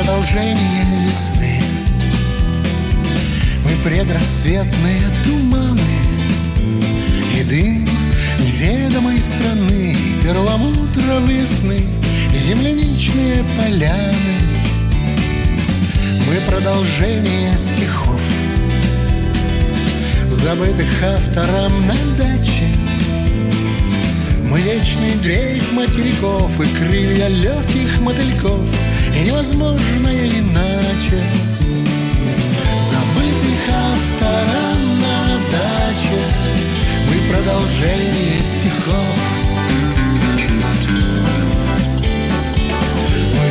[0.06, 1.60] Продолжение весны.
[3.64, 5.80] Мы предрассветные туманы
[7.36, 7.84] И дым
[8.38, 11.82] неведомой страны Перламутровые сны
[12.38, 14.36] земляничные поляны.
[16.28, 18.20] Мы продолжение стихов
[20.28, 22.68] Забытых автором на даче.
[24.44, 28.68] Мы вечный дрейф материков И крылья легких мотыльков
[29.16, 31.22] И невозможное иначе.
[32.82, 36.20] Забытых автором на даче.
[37.08, 39.16] Мы продолжение стихов.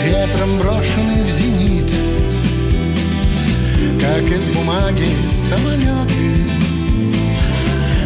[0.06, 1.92] Ветром брошены в зенит
[4.00, 6.46] Как из бумаги самолеты.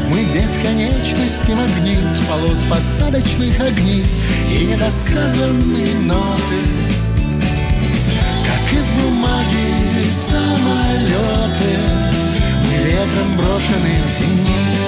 [0.09, 4.05] Мы бесконечности магнит Полос посадочных огней
[4.49, 7.08] И недосказанные ноты
[8.79, 11.75] из бумаги самолеты.
[12.63, 14.78] Мы ветром брошены в зенит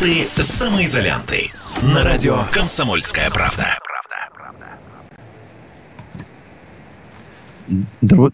[0.00, 1.50] Таланты самоизолянты.
[1.94, 3.64] На радио «Комсомольская правда».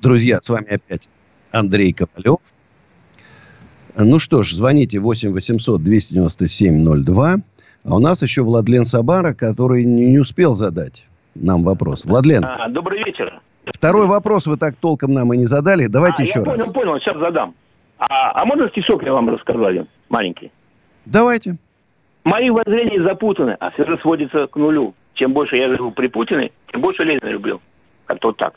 [0.01, 1.09] Друзья, с вами опять
[1.51, 2.39] Андрей Ковалев.
[3.99, 7.35] Ну что ж, звоните 8 800 297 02.
[7.85, 12.05] А у нас еще Владлен Сабара, который не успел задать нам вопрос.
[12.05, 12.45] Владлен.
[12.45, 13.41] А, добрый вечер.
[13.65, 15.89] Второй вопрос вы так толком нам и не задали.
[15.89, 16.57] Давайте а, еще я раз.
[16.59, 17.57] понял, понял, сейчас задам.
[17.99, 19.73] А, а можно стишок я вам рассказал
[20.09, 20.53] маленький?
[21.07, 21.57] Давайте.
[22.25, 24.95] Мои воззрения запутаны, а все сводится к нулю.
[25.15, 27.61] Чем больше я живу при Путине, тем больше Ленина люблю.
[28.05, 28.55] Как-то вот так.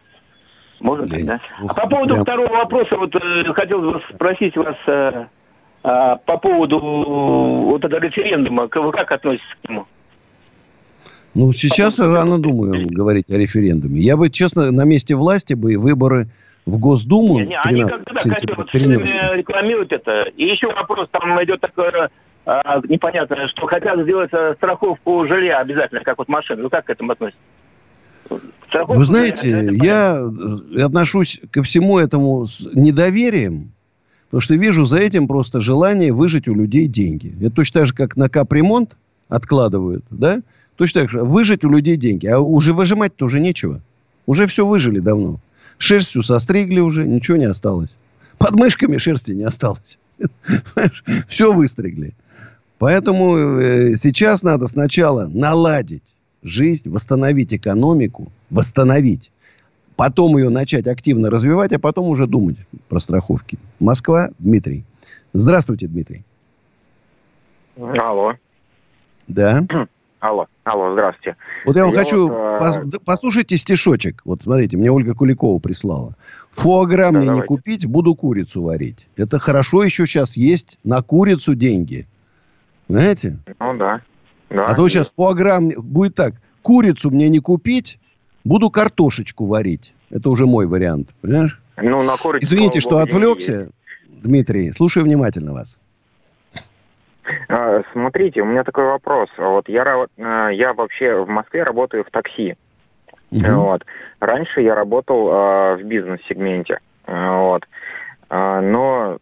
[0.80, 1.28] Можно Лень.
[1.28, 1.64] так, да?
[1.66, 2.24] Ух, а по поводу прям...
[2.24, 5.26] второго вопроса, вот э, хотел вас спросить вас э,
[5.84, 8.68] э, по поводу вот этого референдума.
[8.74, 9.86] Вы как относитесь к нему?
[11.36, 12.14] Ну, сейчас Потом...
[12.14, 14.02] рано думаю говорить о референдуме.
[14.02, 16.28] Я бы, честно, на месте власти бы выборы
[16.66, 17.40] в Госдуму.
[17.40, 20.24] Не, не, они как-то да, рекламируют это.
[20.36, 22.10] И еще вопрос, там идет такое
[22.50, 26.64] а, непонятно, что хотят сделать э, страховку жилья обязательно, как вот машины.
[26.64, 27.40] Вы как к этому относитесь?
[28.68, 30.20] Страховку Вы знаете, жилья,
[30.72, 33.72] я отношусь ко всему этому с недоверием,
[34.26, 37.36] потому что вижу за этим просто желание выжить у людей деньги.
[37.40, 40.42] Это точно так же, как на капремонт откладывают, да?
[40.76, 42.26] Точно так же, выжить у людей деньги.
[42.26, 43.82] А уже выжимать-то уже нечего.
[44.26, 45.40] Уже все выжили давно.
[45.78, 47.90] Шерстью состригли уже, ничего не осталось.
[48.40, 50.00] Под мышками шерсти не осталось.
[51.28, 52.14] Все выстригли.
[52.80, 56.04] Поэтому э, сейчас надо сначала наладить
[56.42, 59.32] жизнь, восстановить экономику, восстановить.
[59.98, 62.56] Потом ее начать активно развивать, а потом уже думать
[62.88, 63.60] про страховки.
[63.82, 64.86] Москва, Дмитрий.
[65.34, 66.24] Здравствуйте, Дмитрий.
[67.78, 68.34] Алло.
[69.28, 69.66] Да.
[70.22, 71.38] Алло, алло, здравствуйте.
[71.66, 72.28] Вот я вам я хочу...
[72.28, 74.22] Вот, пос, послушайте стишочек.
[74.26, 76.16] Вот смотрите, мне Ольга Куликова прислала.
[76.52, 77.42] Фуагра да, мне давайте.
[77.42, 79.08] не купить, буду курицу варить.
[79.16, 82.06] Это хорошо еще сейчас есть на курицу деньги.
[82.90, 83.38] Знаете?
[83.60, 84.02] Ну да.
[84.50, 86.34] да а то сейчас фуагра будет так.
[86.64, 88.00] Курицу мне не купить,
[88.44, 89.94] буду картошечку варить.
[90.10, 91.62] Это уже мой вариант, понимаешь?
[91.78, 93.70] Ну, на курицу, Извините, что отвлекся,
[94.08, 94.72] Дмитрий.
[94.72, 95.80] Слушаю внимательно вас.
[97.48, 99.30] А, смотрите, у меня такой вопрос.
[99.38, 102.56] Вот я, э, я вообще в Москве работаю в такси.
[103.32, 103.46] Угу.
[103.46, 103.86] Вот.
[104.20, 106.80] Раньше я работал э, в бизнес-сегменте.
[107.06, 107.68] Вот.
[108.32, 109.18] Но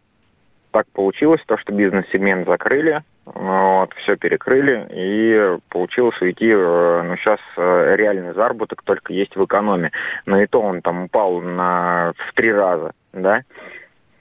[0.78, 7.40] так получилось, то, что бизнес-сегмент закрыли, вот, все перекрыли, и получилось уйти, э, ну, сейчас
[7.56, 9.90] э, реальный заработок только есть в экономе.
[10.24, 13.42] Но и то он там упал на, в три раза, да.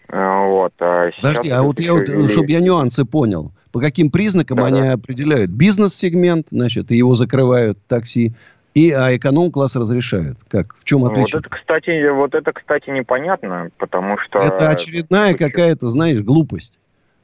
[0.10, 0.74] Э, вот.
[0.80, 2.28] А Подожди, а вот я вот, вели...
[2.28, 4.94] чтобы я нюансы понял, по каким признакам да, они да.
[4.94, 5.52] определяют?
[5.52, 8.34] Бизнес-сегмент, значит, его закрывают такси,
[8.78, 10.38] и а эконом-класс разрешают.
[10.50, 10.76] Как?
[10.76, 11.38] В чем отличие?
[11.38, 14.38] Вот это, кстати, вот это, кстати, непонятно, потому что...
[14.38, 16.78] Это очередная какая-то, знаешь, глупость.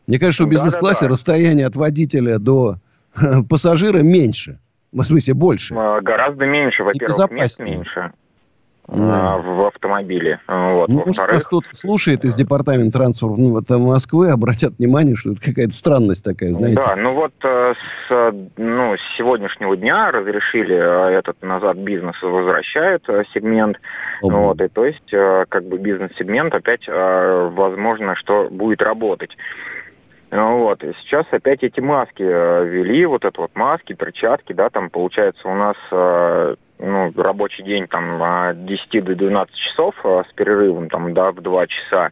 [0.08, 1.14] Мне кажется, что в бизнес-классе да, да, да.
[1.14, 2.78] расстояние от водителя до
[3.50, 4.58] пассажира меньше.
[4.92, 5.76] В смысле, больше.
[5.76, 6.84] А, гораздо меньше.
[6.84, 8.12] Во-первых, мест меньше.
[8.86, 10.42] А, в автомобиле.
[10.46, 10.90] Вот.
[10.90, 16.54] Ну, нас тут слушает из департамента транспорта Москвы, обратят внимание, что это какая-то странность такая,
[16.54, 16.82] знаете.
[16.84, 17.74] Да, ну вот э,
[18.08, 23.80] с, ну, с сегодняшнего дня разрешили э, этот назад бизнес возвращает э, сегмент.
[24.22, 29.32] О, вот, и то есть как бы бизнес-сегмент опять возможно, что будет работать.
[30.30, 30.84] Вот.
[30.84, 35.56] И сейчас опять эти маски ввели, вот это вот маски, перчатки, да, там получается у
[35.56, 35.78] нас
[36.80, 41.42] ну, рабочий день там от 10 до 12 часов а, с перерывом там, да, в
[41.42, 42.12] 2 часа.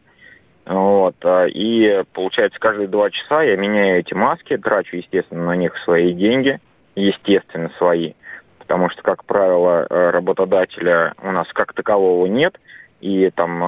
[0.64, 1.16] Вот.
[1.24, 6.12] А, и получается, каждые два часа я меняю эти маски, трачу, естественно, на них свои
[6.12, 6.60] деньги,
[6.94, 8.14] естественно, свои.
[8.58, 12.58] Потому что, как правило, э, работодателя у нас как такового нет.
[13.00, 13.58] И там,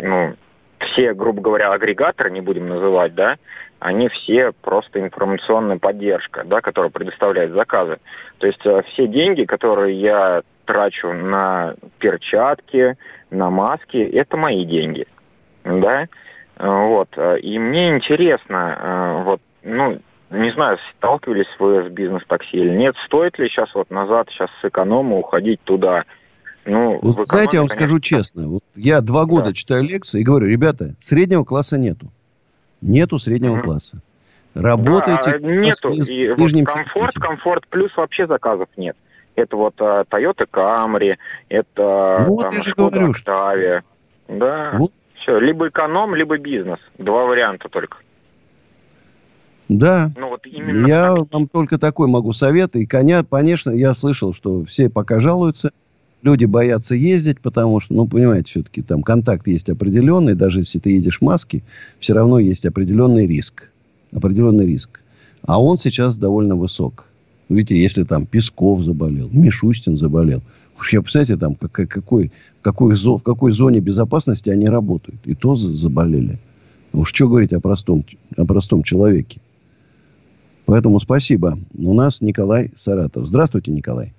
[0.00, 0.36] ну,
[0.78, 3.36] все, грубо говоря, агрегаторы, не будем называть, да,
[3.78, 7.98] они все просто информационная поддержка, да, которая предоставляет заказы.
[8.38, 12.96] То есть э, все деньги, которые я трачу на перчатки,
[13.30, 15.06] на маски, это мои деньги,
[15.64, 16.06] да.
[16.58, 17.10] Вот.
[17.42, 19.98] И мне интересно, э, вот, ну,
[20.30, 24.64] не знаю, сталкивались вы с бизнес-такси или нет, стоит ли сейчас вот назад, сейчас с
[24.64, 26.04] эконома уходить туда,
[26.66, 27.86] ну, вот, знаете, я вам конечно...
[27.86, 28.48] скажу честно.
[28.48, 29.52] Вот я два года да.
[29.52, 32.10] читаю лекции и говорю, ребята, среднего класса нету.
[32.86, 33.62] Нету среднего угу.
[33.62, 34.00] класса.
[34.54, 35.38] Работайте.
[35.38, 35.90] Да, нету.
[35.90, 38.96] И вот комфорт, комфорт плюс вообще заказов нет.
[39.34, 41.16] Это вот uh, Toyota Camry,
[41.50, 43.82] это ну, там, я же Skoda говорю, Octavia.
[44.28, 44.72] Да.
[44.78, 44.92] Вот.
[45.16, 46.78] Все, либо эконом, либо бизнес.
[46.96, 47.98] Два варианта только.
[49.68, 50.10] Да.
[50.16, 51.26] Ну, вот именно я так.
[51.32, 52.76] вам только такой могу совет.
[52.76, 55.70] И, коня, конечно, я слышал, что все пока жалуются.
[56.22, 60.34] Люди боятся ездить, потому что, ну, понимаете, все-таки там контакт есть определенный.
[60.34, 61.62] Даже если ты едешь в маске,
[62.00, 63.70] все равно есть определенный риск.
[64.12, 65.00] Определенный риск.
[65.42, 67.04] А он сейчас довольно высок.
[67.48, 70.42] Видите, если там Песков заболел, Мишустин заболел.
[70.78, 75.20] Уж я, представляете, там как, какой, какой, в какой зоне безопасности они работают.
[75.24, 76.38] И то заболели.
[76.92, 78.04] Уж что говорить о простом,
[78.36, 79.40] о простом человеке.
[80.64, 81.58] Поэтому спасибо.
[81.78, 83.26] У нас Николай Саратов.
[83.26, 84.12] Здравствуйте, Николай.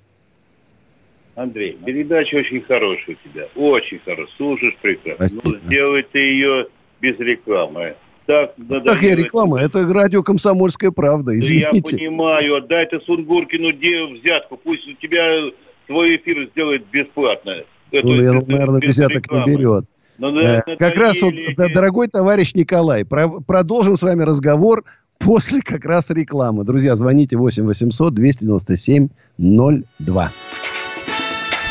[1.38, 3.48] Андрей, передача очень хорошая у тебя.
[3.56, 4.36] Очень хорошая.
[4.38, 5.30] Слушаешь прекрасно.
[5.30, 5.50] Спасибо.
[5.50, 6.68] Но сделай ты ее
[7.00, 7.96] без рекламы.
[8.26, 11.96] Так, так я реклама, это радио «Комсомольская правда», извините.
[11.96, 13.72] Я понимаю, отдай ты Сунгуркину
[14.18, 15.44] взятку, пусть у тебя
[15.86, 17.64] твой эфир сделает бесплатно.
[17.92, 19.86] Это, ну, я, наверное, без взяток не берет.
[20.18, 24.84] Но, ну, э, как раз вот, дорогой товарищ Николай, про, продолжим с вами разговор
[25.20, 26.66] после как раз рекламы.
[26.66, 29.08] Друзья, звоните 8 800 297
[29.38, 30.32] 02.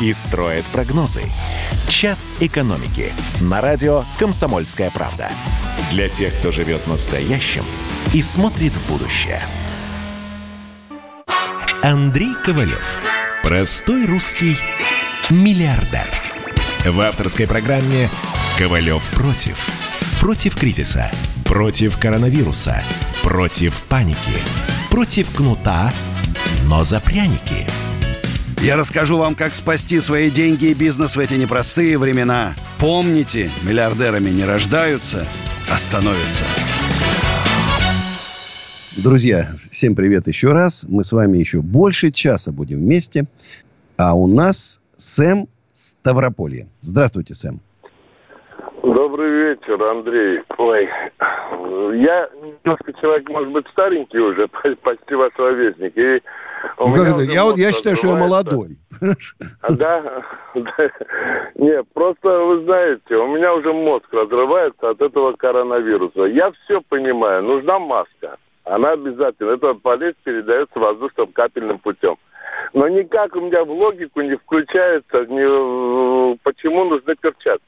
[0.00, 1.22] и строят прогнозы.
[1.88, 5.28] «Час экономики» на радио «Комсомольская правда».
[5.90, 7.64] Для тех, кто живет настоящим
[8.12, 9.42] и смотрит в будущее.
[11.82, 12.84] Андрей Ковалев.
[13.42, 14.56] Простой русский
[15.30, 16.06] миллиардер.
[16.84, 18.08] В авторской программе
[18.56, 19.66] «Ковалев против».
[20.20, 21.10] Против кризиса,
[21.44, 22.82] против коронавируса,
[23.22, 24.18] против паники,
[24.90, 25.92] против кнута,
[26.64, 27.66] но за пряники–
[28.60, 32.54] я расскажу вам, как спасти свои деньги и бизнес в эти непростые времена.
[32.80, 35.26] Помните, миллиардерами не рождаются,
[35.72, 36.44] а становятся.
[38.96, 40.84] Друзья, всем привет еще раз.
[40.88, 43.26] Мы с вами еще больше часа будем вместе.
[43.96, 46.66] А у нас Сэм Ставрополье.
[46.80, 47.60] Здравствуйте, Сэм.
[48.82, 50.40] Добрый вечер, Андрей.
[50.56, 50.88] Ой,
[51.96, 54.48] я немножко человек, может быть, старенький уже,
[54.82, 55.96] почти ваш ровесник.
[55.96, 56.22] И
[56.78, 57.22] ну, как это?
[57.22, 58.78] Я, я считаю, что я молодой.
[59.60, 60.22] А, да?
[61.54, 66.22] Нет, просто вы знаете, у меня уже мозг разрывается от этого коронавируса.
[66.24, 68.36] Я все понимаю, нужна маска.
[68.64, 69.52] Она обязательно.
[69.52, 72.16] Эта болезнь передается воздушным капельным путем.
[72.74, 77.64] Но никак у меня в логику не включается, не, почему нужны перчатки.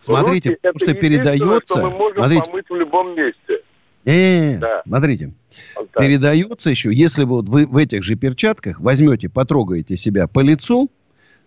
[0.00, 1.74] Смотрите, Руки, что передается...
[1.74, 3.62] Что мы можем смотрите, помыть в любом месте.
[4.04, 4.82] Не, да.
[4.86, 5.32] смотрите.
[5.76, 10.90] Вот передается еще, если вот вы в этих же перчатках возьмете, потрогаете себя по лицу,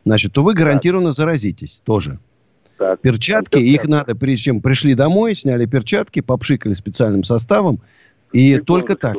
[0.05, 1.17] значит, то вы гарантированно так.
[1.17, 2.19] заразитесь тоже.
[2.77, 3.01] Так.
[3.01, 7.79] Перчатки, их надо, прежде чем пришли домой, сняли перчатки, попшикали специальным составом,
[8.31, 8.65] и Секундочку.
[8.65, 9.17] только так.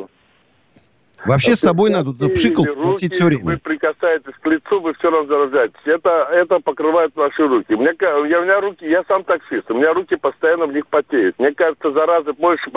[1.25, 3.43] Вообще с собой надо пшикал носить все время.
[3.45, 5.79] Вы прикасаетесь к лицу, вы все равно заражаетесь.
[5.85, 7.75] Это, это покрывает ваши руки.
[7.75, 11.35] Мне, я, у меня руки, я сам таксист, у меня руки постоянно в них потеют.
[11.39, 12.69] Мне кажется, заразы больше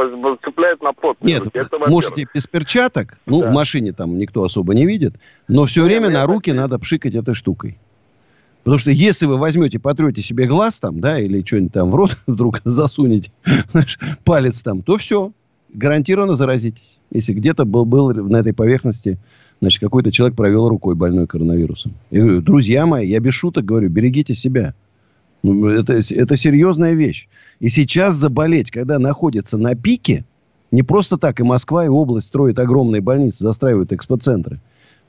[0.44, 1.18] цепляет на пот.
[1.20, 3.50] Нет, это, можете без перчаток, ну, да.
[3.50, 5.14] в машине там никто особо не видит,
[5.46, 6.54] но все Нет, время на руки такие.
[6.54, 7.78] надо пшикать этой штукой.
[8.64, 12.18] Потому что если вы возьмете, потрете себе глаз там, да, или что-нибудь там в рот
[12.26, 13.32] вдруг засунете,
[14.24, 15.32] палец там, то все,
[15.72, 16.98] гарантированно заразитесь.
[17.10, 19.18] Если где-то был, был на этой поверхности,
[19.60, 21.92] значит, какой-то человек провел рукой больной коронавирусом.
[22.10, 24.74] Я говорю, друзья мои, я без шуток говорю, берегите себя.
[25.42, 27.28] Ну, это, это серьезная вещь.
[27.60, 30.24] И сейчас заболеть, когда находится на пике,
[30.70, 34.60] не просто так и Москва, и область строят огромные больницы, застраивают экспоцентры.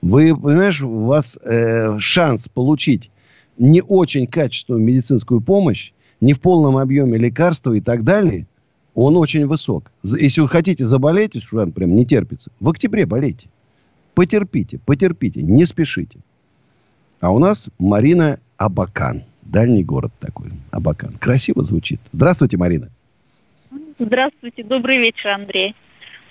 [0.02, 3.12] Вы, понимаешь, у вас э, шанс получить
[3.58, 5.92] не очень качественную медицинскую помощь,
[6.22, 8.48] не в полном объеме лекарства и так далее–
[9.00, 9.92] он очень высок.
[10.04, 13.48] Если вы хотите заболеть, если вам прям не терпится, в октябре болейте.
[14.14, 16.20] Потерпите, потерпите, не спешите.
[17.22, 19.24] А у нас Марина Абакан.
[19.42, 20.52] Дальний город такой.
[20.72, 21.14] Абакан.
[21.14, 22.02] Красиво звучит.
[22.12, 22.90] Здравствуйте, Марина.
[23.98, 24.64] Здравствуйте.
[24.64, 25.76] Добрый вечер, Андрей.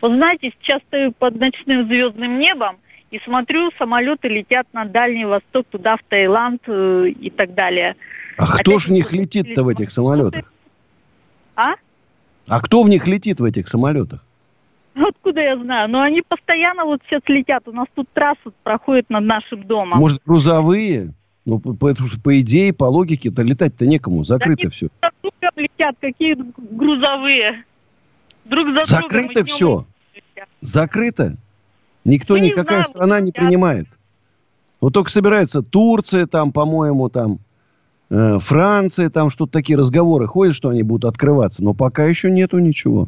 [0.02, 2.76] Вы знаете, сейчас стою под ночным звездным небом
[3.10, 7.96] и смотрю, самолеты летят на Дальний Восток, туда, в Таиланд э, и так далее.
[8.36, 10.52] А Опять кто ж в них летит-то в этих самолетах?
[11.56, 11.74] А?
[12.48, 14.24] А кто в них летит в этих самолетах?
[14.94, 15.88] Откуда я знаю?
[15.88, 17.68] Но они постоянно вот сейчас летят.
[17.68, 19.98] У нас тут трасса проходит над нашим домом.
[19.98, 21.12] Может, грузовые?
[21.44, 24.24] Ну, потому что, по идее, по логике, то летать-то некому.
[24.24, 24.88] Закрыто да все.
[25.22, 27.64] Друг летят, какие грузовые?
[28.44, 29.86] Друг за Закрыто все.
[30.60, 31.36] Закрыто.
[32.04, 33.86] Никто, Мы никакая не страна не принимает.
[34.80, 37.38] Вот только собирается Турция там, по-моему, там,
[38.10, 41.62] э, Франция, там что-то такие разговоры ходят, что они будут открываться.
[41.62, 43.06] Но пока еще нету ничего.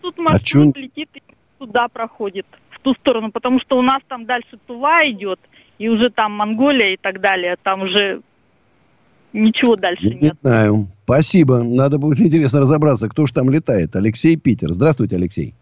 [0.00, 0.80] Тут а маршрут а чё...
[0.80, 1.22] летит и
[1.58, 5.40] туда проходит, в ту сторону, потому что у нас там дальше Тува идет,
[5.78, 8.20] и уже там Монголия и так далее, там уже
[9.32, 10.22] ничего дальше не нет.
[10.22, 10.88] Не знаю.
[11.04, 11.62] Спасибо.
[11.62, 13.94] Надо будет интересно разобраться, кто же там летает.
[13.96, 14.72] Алексей Питер.
[14.72, 15.54] Здравствуйте, Алексей.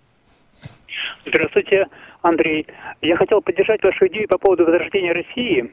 [1.26, 1.86] Здравствуйте,
[2.22, 2.66] Андрей.
[3.02, 5.70] Я хотел поддержать вашу идею по поводу возрождения России.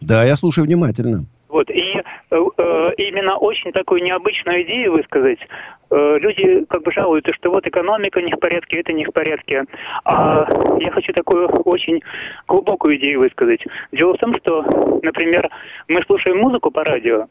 [0.00, 1.26] Да, я слушаю внимательно.
[1.48, 5.38] Вот, и э, э, именно очень такую необычную идею высказать.
[5.90, 9.64] Э, люди как бы жалуются, что вот экономика не в порядке, это не в порядке.
[10.04, 10.46] А
[10.80, 12.02] я хочу такую очень
[12.48, 13.64] глубокую идею высказать.
[13.92, 14.62] Дело в том, что,
[15.02, 15.48] например,
[15.88, 17.26] мы слушаем музыку по радио,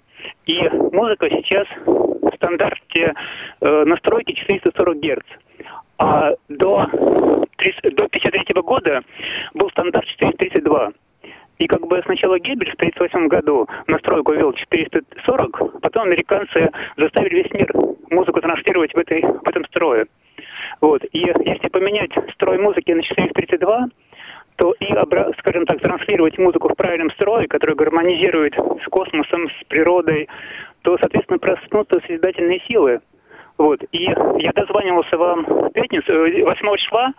[0.45, 3.13] и музыка сейчас в стандарте
[3.61, 5.25] э, настройки 440 Гц.
[5.97, 6.87] А до,
[7.57, 9.01] 30, до 53 года
[9.53, 10.91] был стандарт 432.
[11.57, 17.43] И как бы сначала Геббель в 1938 году на стройку вел 440, потом американцы заставили
[17.43, 17.71] весь мир
[18.09, 20.07] музыку транслировать в, этой, в этом строе.
[20.81, 21.03] Вот.
[21.13, 23.87] И если поменять строй музыки на 432,
[24.57, 24.85] то и,
[25.39, 30.29] скажем так, транслировать музыку в правильном строе, который гармонизирует с космосом, с природой,
[30.81, 33.01] то, соответственно, проснутся созидательные силы.
[33.57, 33.81] Вот.
[33.91, 37.13] И я дозванивался вам в пятницу, 8 э, числа,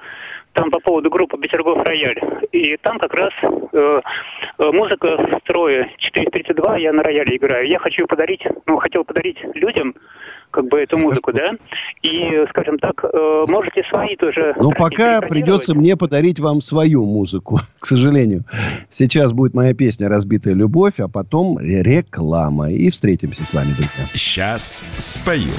[0.57, 2.18] там по поводу группы Петергоф Рояль.
[2.50, 4.00] И там как раз э,
[4.59, 7.68] э музыка в строе 432, я на рояле играю.
[7.68, 9.94] Я хочу подарить, ну, хотел подарить людям
[10.50, 11.52] как бы эту музыку, да?
[12.02, 14.54] И, скажем так, э, можете свои тоже...
[14.59, 18.44] Ну, пока придется мне подарить вам свою музыку, к сожалению.
[18.88, 22.70] Сейчас будет моя песня «Разбитая любовь», а потом реклама.
[22.70, 24.07] И встретимся с вами, друзья.
[24.14, 25.52] Сейчас спою.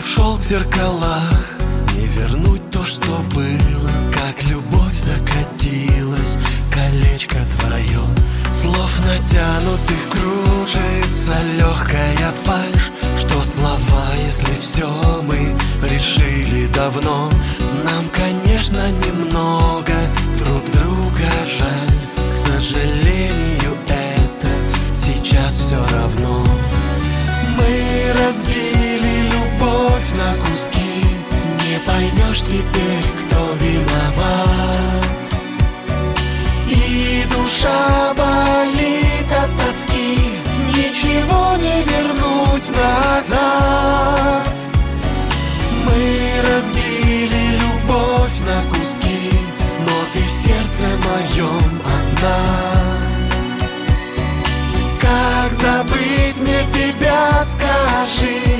[0.00, 1.56] В шелк в зеркалах
[1.94, 6.38] Не вернуть то, что было Как любовь закатилась
[6.72, 8.00] Колечко твое
[8.50, 14.88] Слов натянутых кружится Легкая фальшь Что слова, если все
[15.22, 15.54] мы
[15.88, 17.28] решили давно
[17.84, 19.94] Нам, конечно, немного
[20.38, 24.48] Друг друга жаль К сожалению, это
[24.94, 26.44] сейчас все равно.
[27.56, 28.89] Мы разбили
[29.80, 31.04] любовь на куски.
[31.64, 35.06] Не поймешь теперь, кто виноват.
[36.68, 40.18] И душа болит от тоски.
[40.68, 44.48] Ничего не вернуть назад.
[45.86, 49.30] Мы разбили любовь на куски
[49.80, 52.38] Но ты в сердце моем одна.
[55.00, 58.59] Как забыть мне тебя, скажи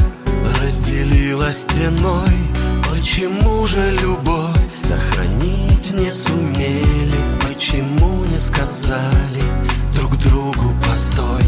[1.53, 2.29] стеной
[2.89, 7.19] Почему же любовь сохранить не сумели?
[7.47, 9.43] Почему не сказали
[9.95, 11.43] друг другу постой?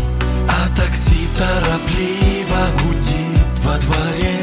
[0.50, 4.43] А такси торопливо гудит во дворе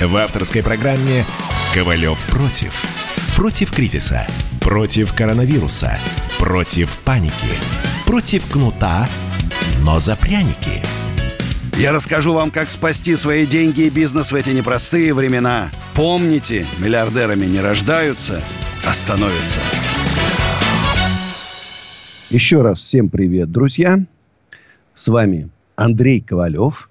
[0.00, 1.24] В авторской программе
[1.72, 2.82] «Ковалев против».
[3.36, 4.26] Против кризиса.
[4.60, 5.98] Против коронавируса.
[6.38, 7.32] Против паники.
[8.06, 9.08] Против кнута,
[9.82, 10.82] но за пряники–
[11.78, 15.70] я расскажу вам, как спасти свои деньги и бизнес в эти непростые времена.
[15.94, 18.40] Помните, миллиардерами не рождаются,
[18.86, 19.58] а становятся.
[22.30, 23.98] Еще раз всем привет, друзья.
[24.94, 26.88] С вами Андрей Ковалев.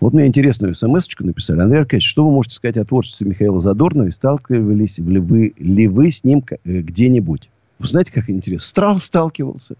[0.00, 1.60] Вот мне интересную смс написали.
[1.60, 4.08] Андрей Аркадьевич, что вы можете сказать о творчестве Михаила Задорнова?
[4.08, 7.48] И сталкивались ли вы, ли вы с ним э, где-нибудь?
[7.78, 8.66] Вы знаете, как интересно?
[8.66, 9.74] Страл сталкивался.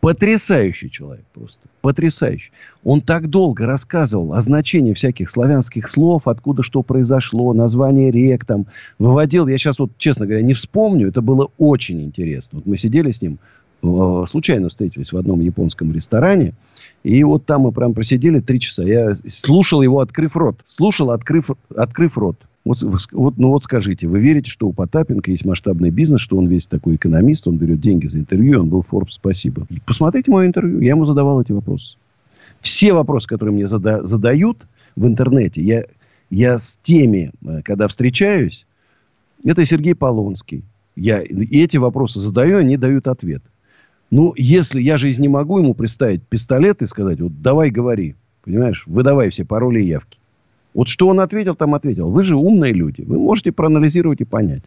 [0.00, 1.58] Потрясающий человек просто.
[1.80, 2.50] Потрясающий.
[2.84, 8.66] Он так долго рассказывал о значении всяких славянских слов, откуда что произошло, название рек там.
[8.98, 11.08] Выводил, я сейчас вот, честно говоря, не вспомню.
[11.08, 12.58] Это было очень интересно.
[12.58, 13.38] Вот мы сидели с ним,
[13.82, 16.52] э, случайно встретились в одном японском ресторане.
[17.06, 18.82] И вот там мы прям просидели три часа.
[18.82, 20.56] Я слушал его, открыв рот.
[20.64, 22.36] Слушал, открыв, открыв рот.
[22.64, 26.48] Вот, вот, ну вот скажите, вы верите, что у Потапенко есть масштабный бизнес, что он
[26.48, 29.68] весь такой экономист, он берет деньги за интервью, он был Forbes, спасибо.
[29.86, 31.96] Посмотрите мое интервью, я ему задавал эти вопросы.
[32.60, 35.84] Все вопросы, которые мне зада, задают в интернете, я,
[36.28, 38.66] я с теми, э, когда встречаюсь,
[39.44, 40.64] это Сергей Полонский.
[40.96, 43.42] Я эти вопросы задаю, они дают ответ.
[44.10, 48.84] Ну, если я же не могу ему представить пистолет и сказать, вот давай говори, понимаешь,
[48.86, 50.18] выдавай все пароли и явки.
[50.74, 52.10] Вот что он ответил, там ответил.
[52.10, 53.02] Вы же умные люди.
[53.02, 54.62] Вы можете проанализировать и понять.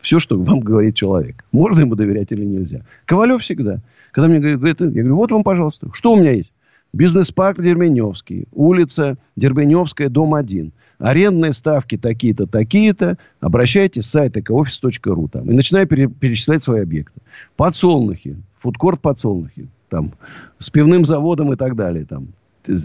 [0.00, 1.44] Все, что вам говорит человек.
[1.52, 2.80] Можно ему доверять или нельзя.
[3.04, 3.80] Ковалев всегда.
[4.10, 5.90] Когда мне говорят, я говорю, вот вам, пожалуйста.
[5.92, 6.50] Что у меня есть?
[6.92, 8.46] Бизнес-парк Дербеневский.
[8.52, 10.72] Улица Дербеневская, дом 1.
[10.98, 13.18] Арендные ставки такие-то, такие-то.
[13.40, 15.28] Обращайтесь с сайта ecooffice.ru.
[15.30, 17.20] Там, и начинаю перечислять свои объекты.
[17.56, 18.36] Подсолнухи.
[18.60, 19.68] Фудкорт подсолнухи.
[19.88, 20.12] Там,
[20.58, 22.04] с пивным заводом и так далее.
[22.04, 22.28] Там,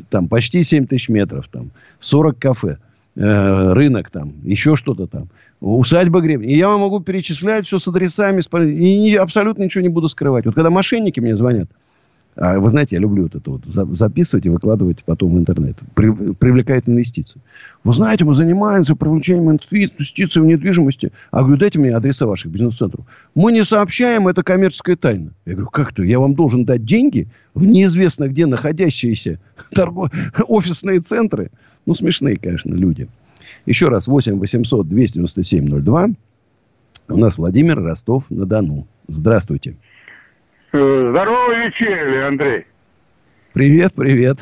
[0.10, 2.78] там почти 7 тысяч метров, там 40 кафе,
[3.16, 5.28] э, рынок там, еще что-то там,
[5.60, 6.50] усадьба Гребня.
[6.50, 10.10] И я вам могу перечислять все с адресами, с, и не, абсолютно ничего не буду
[10.10, 10.46] скрывать.
[10.46, 11.70] Вот когда мошенники мне звонят,
[12.36, 13.62] а вы знаете, я люблю вот это вот
[13.96, 15.78] записывать и выкладывать потом в интернет.
[15.94, 17.40] При, привлекает инвестиции.
[17.84, 21.12] Вы знаете, мы занимаемся привлечением инвестиций в недвижимости.
[21.32, 23.06] А говорю, дайте мне адреса ваших бизнес-центров.
[23.36, 25.32] Мы не сообщаем, это коммерческая тайна.
[25.46, 26.04] Я говорю, как то?
[26.04, 29.40] Я вам должен дать деньги в неизвестно где находящиеся
[29.74, 30.10] торгов...
[30.48, 31.52] офисные центры?
[31.86, 33.08] Ну, смешные, конечно, люди.
[33.66, 36.10] Еще раз, 8 800 297 02.
[37.10, 38.88] У нас Владимир Ростов-на-Дону.
[39.08, 39.76] Здравствуйте.
[40.74, 42.66] Э, здорово вечерли, Андрей.
[43.54, 44.40] Привет, привет.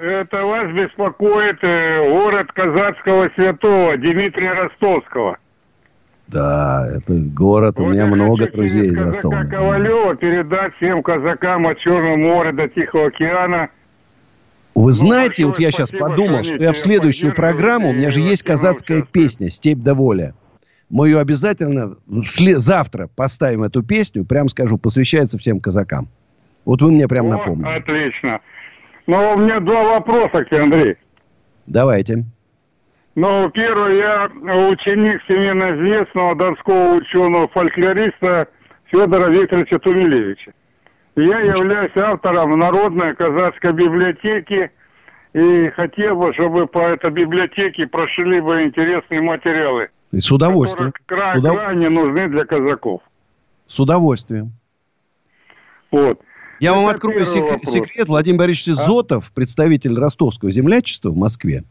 [0.00, 5.36] Это вас беспокоит э, город казацкого святого Дмитрия Ростовского.
[6.28, 9.44] Да, это город, вот у меня много друзей из Ростова.
[9.44, 13.68] Ковалева передать всем казакам от Черного моря до Тихого океана.
[14.74, 18.20] Вы ну, знаете, вот я сейчас подумал, что я в следующую программу, у меня же
[18.20, 20.34] есть казацкая песня «Степь до воля».
[20.90, 26.08] Мы ее обязательно завтра поставим эту песню, прям скажу, посвящается всем казакам.
[26.64, 27.78] Вот вы мне прям напомнили.
[27.78, 28.40] Отлично.
[29.06, 30.96] Ну, у меня два вопроса к тебе, Андрей.
[31.66, 32.24] Давайте.
[33.14, 34.28] Ну, первый, я
[34.70, 38.48] ученик всемирно известного донского ученого-фольклориста
[38.86, 40.52] Федора Викторовича Тумилевича.
[41.16, 44.70] Я являюсь автором Народной казацкой библиотеки
[45.32, 49.90] и хотел бы, чтобы по этой библиотеке прошли бы интересные материалы.
[50.20, 50.92] С удовольствием.
[51.06, 51.56] Край, С удов...
[51.56, 53.00] крайне нужны для казаков.
[53.66, 54.52] С удовольствием.
[55.90, 56.20] Вот.
[56.60, 58.08] Я Это вам открою секрет, секрет.
[58.08, 58.84] Владимир Борисович а?
[58.84, 61.64] Зотов, представитель ростовского землячества в Москве,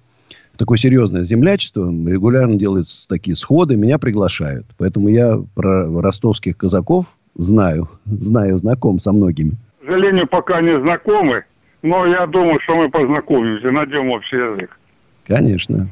[0.58, 4.66] такое серьезное землячество, регулярно делает такие сходы, меня приглашают.
[4.78, 9.52] Поэтому я про ростовских казаков знаю, знаю, знаком со многими.
[9.82, 11.44] К сожалению, пока не знакомы,
[11.82, 14.78] но я думаю, что мы познакомимся, найдем общий язык.
[15.26, 15.90] Конечно.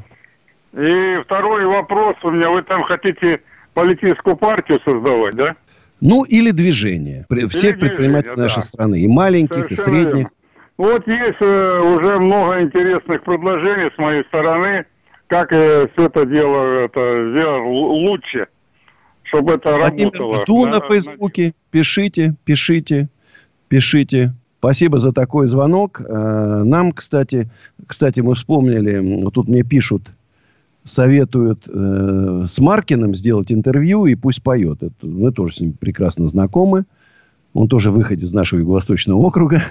[0.73, 2.49] И второй вопрос у меня.
[2.49, 3.41] Вы там хотите
[3.73, 5.55] политическую партию создавать, да?
[5.99, 7.25] Ну, или движение.
[7.49, 8.61] Всех или предпринимателей движение, нашей да.
[8.61, 8.99] страны.
[9.01, 10.15] И маленьких, Совершенно и средних.
[10.15, 10.31] Верно.
[10.77, 14.85] Вот есть э, уже много интересных предложений с моей стороны,
[15.27, 18.47] как э, все это дело это, сделать лучше,
[19.23, 20.43] чтобы это Владимир, работало.
[20.43, 21.53] Жду на, на Фейсбуке.
[21.69, 23.09] Пишите, пишите,
[23.67, 24.33] пишите.
[24.57, 26.01] Спасибо за такой звонок.
[26.01, 27.49] Э, нам, кстати,
[27.85, 30.09] кстати, мы вспомнили, тут мне пишут,
[30.83, 34.81] советуют э, с Маркиным сделать интервью и пусть поет.
[34.81, 36.85] Это, мы тоже с ним прекрасно знакомы.
[37.53, 39.63] Он тоже выходит из нашего Юго-Восточного округа.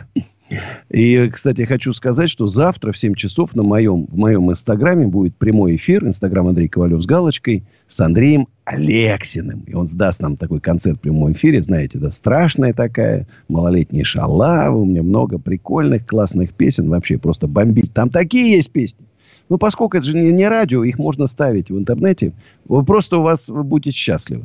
[0.90, 5.36] И, кстати, хочу сказать, что завтра в 7 часов на моем, в моем инстаграме будет
[5.36, 6.04] прямой эфир.
[6.04, 9.62] Инстаграм Андрей Ковалев с галочкой с Андреем Алексиным.
[9.66, 11.62] И он сдаст нам такой концерт в прямом эфире.
[11.62, 13.26] Знаете, да, страшная такая.
[13.48, 14.76] Малолетний шалава.
[14.76, 16.88] У меня много прикольных, классных песен.
[16.88, 17.92] Вообще просто бомбить.
[17.94, 19.06] Там такие есть песни.
[19.50, 22.32] Ну, поскольку это же не, не радио, их можно ставить в интернете.
[22.66, 24.44] Вы просто у вас вы будете счастливы.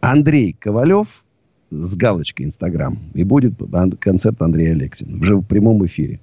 [0.00, 1.08] Андрей Ковалев
[1.70, 2.98] с галочкой Инстаграм.
[3.14, 3.54] И будет
[3.98, 5.18] концерт Андрея Алексина.
[5.20, 6.20] Уже в прямом эфире.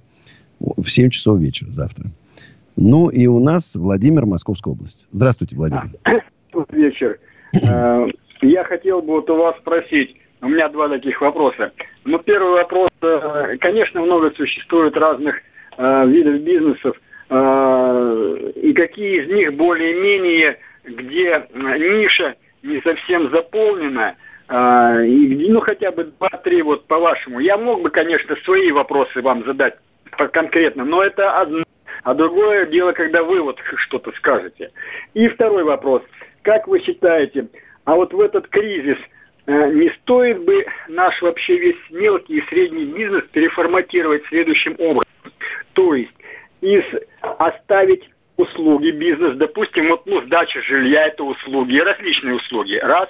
[0.60, 2.06] В 7 часов вечера завтра.
[2.76, 5.08] Ну, и у нас Владимир, Московская область.
[5.12, 5.90] Здравствуйте, Владимир.
[6.52, 7.18] Тут вечер.
[7.52, 8.06] Э,
[8.42, 10.14] я хотел бы вот у вас спросить.
[10.40, 11.72] У меня два таких вопроса.
[12.04, 12.90] Ну, первый вопрос.
[13.02, 15.34] Э, конечно, много существует разных
[15.76, 16.96] э, видов бизнесов.
[17.30, 24.16] Э, и какие из них более-менее, где ниша не совсем заполнена,
[24.48, 27.40] э, и, ну хотя бы два-три вот по-вашему.
[27.40, 29.76] Я мог бы, конечно, свои вопросы вам задать
[30.10, 31.64] конкретно, но это одно.
[32.02, 34.70] А другое дело, когда вы вот что-то скажете.
[35.14, 36.02] И второй вопрос.
[36.42, 37.48] Как вы считаете,
[37.84, 38.96] а вот в этот кризис
[39.46, 45.12] э, не стоит бы наш вообще весь мелкий и средний бизнес переформатировать следующим образом?
[45.74, 46.12] То есть
[46.60, 46.84] из
[47.20, 53.08] оставить услуги, бизнес, допустим, вот ну, сдача жилья это услуги, различные услуги, раз.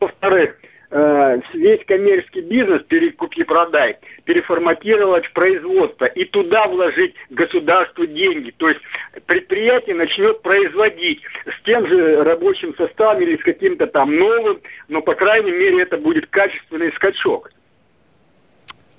[0.00, 0.56] Во-вторых,
[0.90, 8.52] э, весь коммерческий бизнес перекупи-продай, переформатировать в производство и туда вложить государству деньги.
[8.56, 8.80] То есть
[9.26, 15.14] предприятие начнет производить с тем же рабочим составом или с каким-то там новым, но, по
[15.14, 17.50] крайней мере, это будет качественный скачок.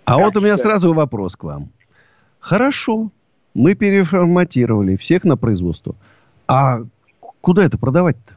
[0.06, 1.70] А как вот у меня сразу вопрос к вам.
[2.40, 3.10] Хорошо,
[3.56, 5.96] мы переформатировали всех на производство.
[6.48, 6.82] А
[7.42, 8.36] куда это продавать-то?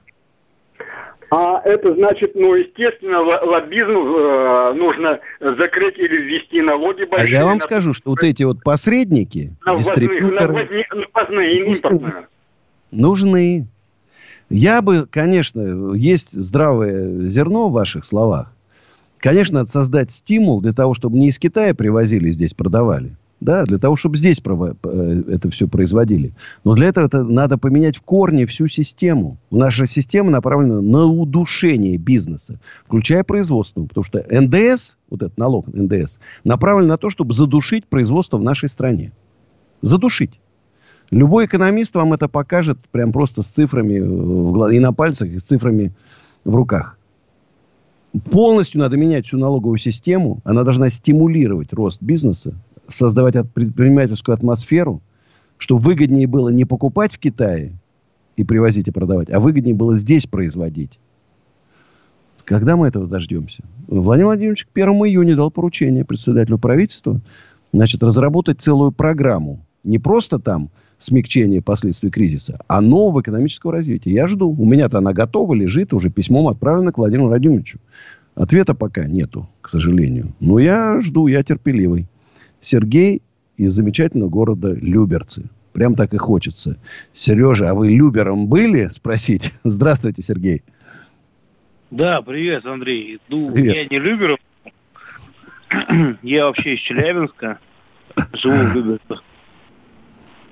[1.30, 7.36] А это значит, ну, естественно, лоббизм э, нужно закрыть или ввести налоги большие.
[7.36, 7.64] А я вам на...
[7.64, 10.86] скажу, что вот эти вот посредники, на дистрибьюторы...
[11.12, 12.28] Ввозные, импортные.
[12.90, 13.66] Нужны.
[14.48, 18.50] Я бы, конечно, есть здравое зерно в ваших словах.
[19.18, 23.78] Конечно, надо создать стимул для того, чтобы не из Китая привозили, здесь продавали да, для
[23.78, 26.32] того, чтобы здесь э, это все производили.
[26.64, 29.38] Но для этого это надо поменять в корне всю систему.
[29.50, 33.84] Наша система направлена на удушение бизнеса, включая производство.
[33.84, 38.68] Потому что НДС, вот этот налог НДС, направлен на то, чтобы задушить производство в нашей
[38.68, 39.12] стране.
[39.82, 40.40] Задушить.
[41.10, 45.44] Любой экономист вам это покажет прям просто с цифрами в, и на пальцах, и с
[45.44, 45.92] цифрами
[46.44, 46.98] в руках.
[48.30, 50.40] Полностью надо менять всю налоговую систему.
[50.44, 52.54] Она должна стимулировать рост бизнеса,
[52.90, 55.02] создавать предпринимательскую атмосферу,
[55.58, 57.72] чтобы выгоднее было не покупать в Китае
[58.36, 60.98] и привозить и продавать, а выгоднее было здесь производить.
[62.44, 63.62] Когда мы этого дождемся?
[63.88, 67.20] Владимир Владимирович к 1 июня дал поручение председателю правительства
[67.72, 69.60] значит, разработать целую программу.
[69.84, 74.12] Не просто там смягчение последствий кризиса, а нового экономического развития.
[74.12, 74.48] Я жду.
[74.50, 77.78] У меня-то она готова, лежит, уже письмом отправлено к Владимиру Владимировичу.
[78.34, 80.32] Ответа пока нету, к сожалению.
[80.40, 82.06] Но я жду, я терпеливый.
[82.60, 83.22] Сергей
[83.56, 85.48] из замечательного города Люберцы.
[85.72, 86.78] Прям так и хочется.
[87.14, 88.88] Сережа, а вы Любером были?
[88.88, 89.52] Спросить.
[89.64, 90.62] Здравствуйте, Сергей.
[91.90, 93.18] Да, привет, Андрей.
[93.28, 93.74] Ну, привет.
[93.74, 94.38] я не Любером.
[96.22, 97.58] я вообще из Челябинска.
[98.32, 99.22] Живу в Люберцах.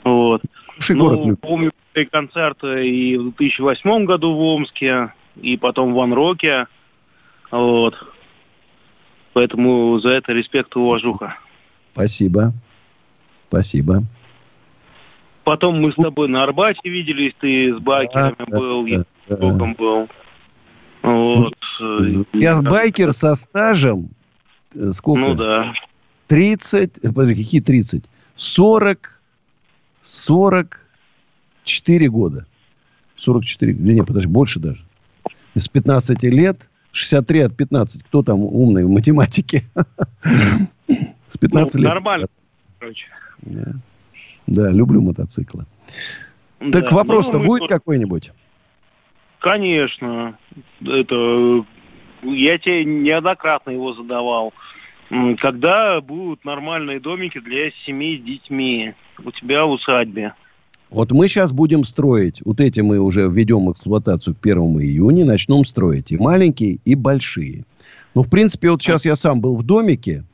[0.04, 0.42] Вот.
[0.74, 1.40] Слушай, ну, город Люберцы.
[1.40, 1.72] помню
[2.04, 6.66] концерты и в 2008 году в Омске, и потом в Ван-Роке.
[7.50, 7.94] Вот.
[9.32, 11.38] Поэтому за это респект и уважуха.
[11.96, 12.52] Спасибо.
[13.48, 14.04] Спасибо.
[15.44, 19.36] Потом мы с тобой на Арбате виделись, ты с байкерами да, был, да, я да.
[19.36, 20.06] с был.
[21.02, 21.54] Вот.
[22.34, 24.10] Я байкер со стажем.
[24.74, 25.20] Э, сколько?
[25.20, 25.72] Ну да.
[26.26, 28.04] 30, э, подожди, какие 30?
[28.36, 29.18] 40,
[30.04, 32.44] 44 года.
[33.16, 34.84] 44, да нет, подожди, больше даже.
[35.54, 36.58] С 15 лет,
[36.92, 38.02] 63 от 15.
[38.02, 39.64] Кто там умный в математике?
[41.28, 41.88] С 15 ну, лет.
[41.88, 42.26] Нормально,
[42.78, 43.06] короче.
[43.42, 43.72] Да.
[44.46, 45.66] да, люблю мотоциклы.
[46.60, 46.80] Да.
[46.80, 47.68] Так вопрос-то ну, будет мы...
[47.68, 48.32] какой-нибудь?
[49.40, 50.38] Конечно.
[50.80, 51.64] Это
[52.22, 54.52] я тебе неоднократно его задавал.
[55.38, 60.34] Когда будут нормальные домики для семей с детьми у тебя в усадьбе?
[60.90, 65.64] Вот мы сейчас будем строить, вот эти мы уже введем эксплуатацию к 1 июня, начнем
[65.64, 67.64] строить и маленькие, и большие.
[68.14, 70.24] Ну, в принципе, вот сейчас я сам был в домике,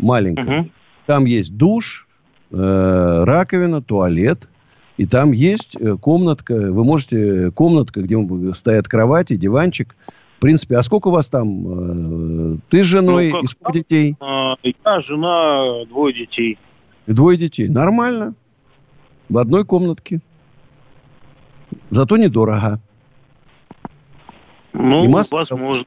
[0.00, 0.60] маленькая.
[0.60, 0.70] Угу.
[1.06, 2.06] Там есть душ,
[2.50, 4.48] э, раковина, туалет.
[4.96, 6.54] И там есть э, комнатка.
[6.54, 7.50] Вы можете...
[7.52, 8.18] Комнатка, где
[8.54, 9.96] стоят кровати, диванчик.
[10.36, 12.54] В принципе, а сколько у вас там?
[12.54, 14.16] Э, ты с женой ну, и сколько детей?
[14.20, 16.58] А, я, жена, двое детей.
[17.06, 17.68] И двое детей.
[17.68, 18.34] Нормально.
[19.28, 20.20] В одной комнатке.
[21.90, 22.80] Зато недорого.
[24.72, 25.34] Ну, и масса...
[25.36, 25.84] возможно.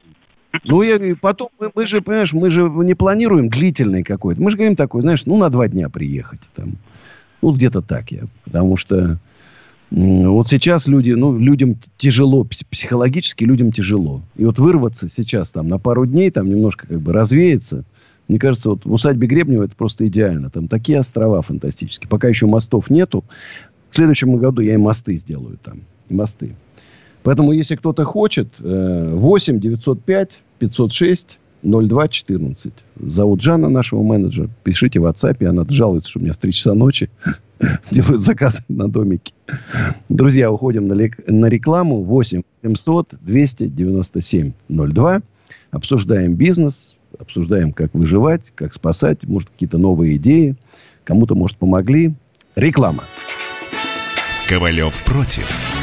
[0.63, 4.41] Ну, я говорю, потом, мы, мы же, понимаешь, мы же не планируем длительный какой-то.
[4.41, 6.73] Мы же говорим такой, знаешь, ну, на два дня приехать там.
[7.41, 8.23] Ну, где-то так я.
[8.45, 9.17] Потому что
[9.89, 14.21] вот сейчас люди, ну, людям тяжело, психологически людям тяжело.
[14.35, 17.83] И вот вырваться сейчас там на пару дней, там немножко как бы развеяться,
[18.27, 20.49] мне кажется, вот в усадьбе Гребнева это просто идеально.
[20.49, 22.07] Там такие острова фантастические.
[22.07, 23.23] Пока еще мостов нету.
[23.89, 25.81] В следующем году я и мосты сделаю там.
[26.09, 26.55] И мосты.
[27.23, 32.73] Поэтому, если кто-то хочет, 8 905 506 02 14.
[32.99, 34.49] Зовут Жанна, нашего менеджера.
[34.63, 35.45] Пишите в WhatsApp.
[35.45, 37.09] Она жалуется, что у меня в 3 часа ночи.
[37.91, 39.33] делают заказы на домики.
[40.09, 40.95] Друзья, уходим на,
[41.27, 42.03] на рекламу.
[42.03, 45.21] 8 700 297 02.
[45.71, 50.55] Обсуждаем бизнес, обсуждаем, как выживать, как спасать, может, какие-то новые идеи.
[51.03, 52.13] Кому-то, может, помогли.
[52.55, 53.03] Реклама.
[54.47, 55.82] Ковалев против.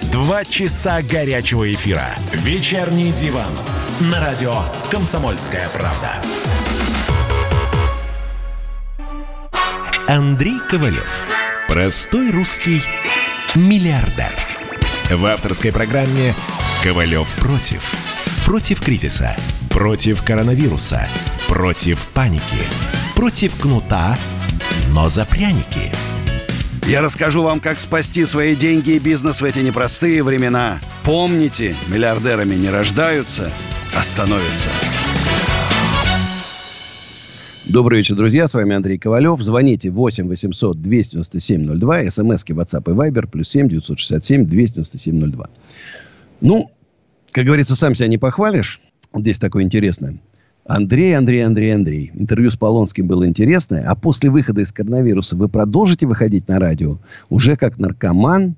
[0.11, 2.05] Два часа горячего эфира.
[2.33, 3.51] Вечерний диван.
[4.11, 4.53] На радио
[4.89, 6.21] «Комсомольская правда».
[10.07, 11.09] Андрей Ковалев.
[11.67, 12.81] Простой русский
[13.55, 14.33] миллиардер.
[15.09, 16.33] В авторской программе
[16.83, 17.89] «Ковалев против».
[18.45, 19.37] Против кризиса.
[19.69, 21.07] Против коронавируса.
[21.47, 22.43] Против паники.
[23.15, 24.17] Против кнута,
[24.89, 25.93] но за пряники–
[26.87, 30.79] я расскажу вам, как спасти свои деньги и бизнес в эти непростые времена.
[31.03, 33.51] Помните, миллиардерами не рождаются,
[33.95, 34.69] а становятся.
[37.65, 38.47] Добрый вечер, друзья.
[38.47, 39.41] С вами Андрей Ковалев.
[39.41, 42.11] Звоните 8 800 297 02.
[42.11, 43.27] СМСки WhatsApp и Viber.
[43.27, 45.49] Плюс 7 967 297 02.
[46.41, 46.71] Ну,
[47.31, 48.81] как говорится, сам себя не похвалишь.
[49.15, 50.17] Здесь такое интересное.
[50.65, 52.11] Андрей, Андрей, Андрей, Андрей.
[52.13, 53.83] Интервью с Полонским было интересное.
[53.87, 56.99] А после выхода из коронавируса вы продолжите выходить на радио
[57.29, 58.55] уже как наркоман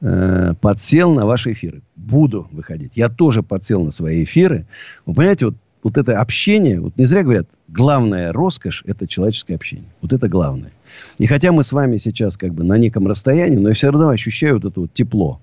[0.00, 1.82] э, подсел на ваши эфиры.
[1.96, 2.92] Буду выходить.
[2.94, 4.66] Я тоже подсел на свои эфиры.
[5.06, 9.88] Вы понимаете, вот, вот это общение, вот не зря говорят, главная роскошь– это человеческое общение.
[10.02, 10.72] Вот это главное.
[11.18, 14.08] И хотя мы с вами сейчас как бы на неком расстоянии, но я все равно
[14.08, 15.40] ощущаю вот это вот тепло.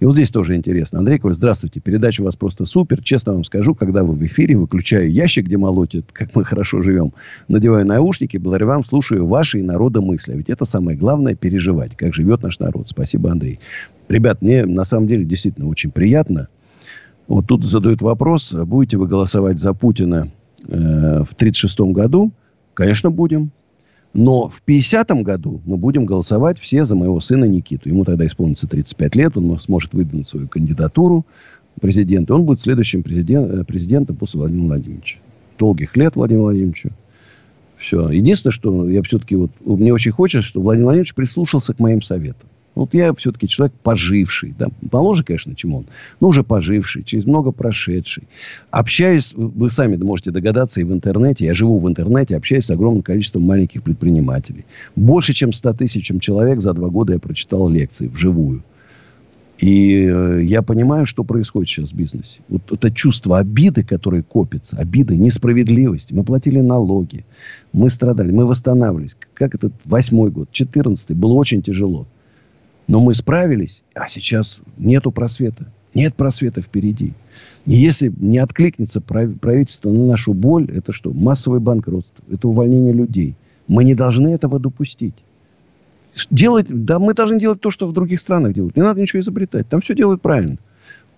[0.00, 1.00] И вот здесь тоже интересно.
[1.00, 1.80] Андрей Коваль, здравствуйте.
[1.80, 3.02] Передача у вас просто супер.
[3.02, 7.12] Честно вам скажу, когда вы в эфире, выключаю ящик, где молотит, как мы хорошо живем,
[7.48, 10.34] надеваю наушники, благодаря вам слушаю ваши и народа мысли.
[10.34, 12.88] Ведь это самое главное, переживать, как живет наш народ.
[12.88, 13.60] Спасибо, Андрей.
[14.08, 16.48] Ребят, мне на самом деле действительно очень приятно.
[17.26, 20.30] Вот тут задают вопрос, будете вы голосовать за Путина
[20.66, 22.32] э, в 1936 году?
[22.72, 23.50] Конечно, будем.
[24.14, 27.88] Но в 50-м году мы будем голосовать все за моего сына Никиту.
[27.88, 31.26] Ему тогда исполнится 35 лет, он сможет выдвинуть свою кандидатуру
[31.80, 32.34] президента.
[32.34, 35.18] Он будет следующим президент, э, президентом после Владимира Владимировича.
[35.58, 36.90] Долгих лет Владимиру Владимировичу.
[37.76, 38.08] Все.
[38.08, 39.50] Единственное, что я все-таки вот...
[39.64, 42.48] Мне очень хочется, чтобы Владимир Владимирович прислушался к моим советам.
[42.78, 45.86] Вот я все-таки человек поживший, да, моложе, конечно, чем он,
[46.20, 48.28] но уже поживший, через много прошедший.
[48.70, 53.02] Общаюсь, вы сами можете догадаться, и в интернете, я живу в интернете, общаюсь с огромным
[53.02, 54.64] количеством маленьких предпринимателей.
[54.94, 58.62] Больше, чем 100 тысячам человек за два года я прочитал лекции вживую.
[59.58, 62.38] И э, я понимаю, что происходит сейчас в бизнесе.
[62.48, 66.14] Вот это чувство обиды, которое копится, обиды, несправедливости.
[66.14, 67.24] Мы платили налоги,
[67.72, 69.16] мы страдали, мы восстанавливались.
[69.34, 72.06] Как этот восьмой год, четырнадцатый, было очень тяжело.
[72.88, 75.66] Но мы справились, а сейчас нету просвета.
[75.94, 77.12] Нет просвета впереди.
[77.66, 81.12] И если не откликнется правительство на нашу боль, это что?
[81.12, 82.24] Массовый банкротство.
[82.30, 83.34] Это увольнение людей.
[83.68, 85.14] Мы не должны этого допустить.
[86.30, 88.74] Делать, да мы должны делать то, что в других странах делают.
[88.74, 89.68] Не надо ничего изобретать.
[89.68, 90.56] Там все делают правильно.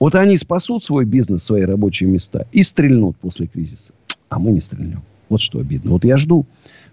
[0.00, 3.92] Вот они спасут свой бизнес, свои рабочие места и стрельнут после кризиса.
[4.28, 5.02] А мы не стрельнем.
[5.28, 5.92] Вот что обидно.
[5.92, 6.46] Вот я жду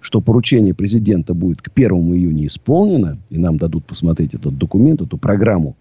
[0.08, 5.18] что поручение президента будет к 1 июня исполнено, и нам дадут посмотреть этот документ, эту
[5.18, 5.76] программу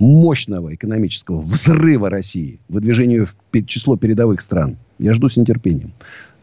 [0.00, 4.78] мощного экономического взрыва России, выдвижению в число передовых стран.
[4.98, 5.92] Я жду с нетерпением.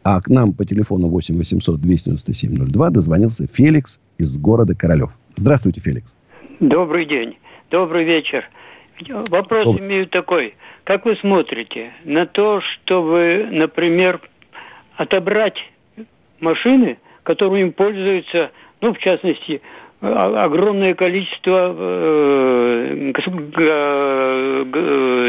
[0.01, 5.09] А к нам по телефону 8 800 297 02 дозвонился Феликс из города Королев.
[5.35, 6.15] Здравствуйте, Феликс.
[6.61, 7.37] Добрый день.
[7.69, 8.45] Добрый вечер.
[9.29, 9.85] Вопрос Добрый.
[9.85, 10.55] имею такой.
[10.85, 14.21] Как вы смотрите на то, чтобы, например,
[14.95, 15.57] отобрать
[16.39, 16.97] машины,
[17.29, 18.49] которыми пользуются,
[18.81, 19.61] ну, в частности,
[20.01, 23.11] огромное количество э,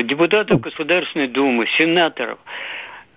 [0.05, 2.39] депутатов Государственной Думы, сенаторов,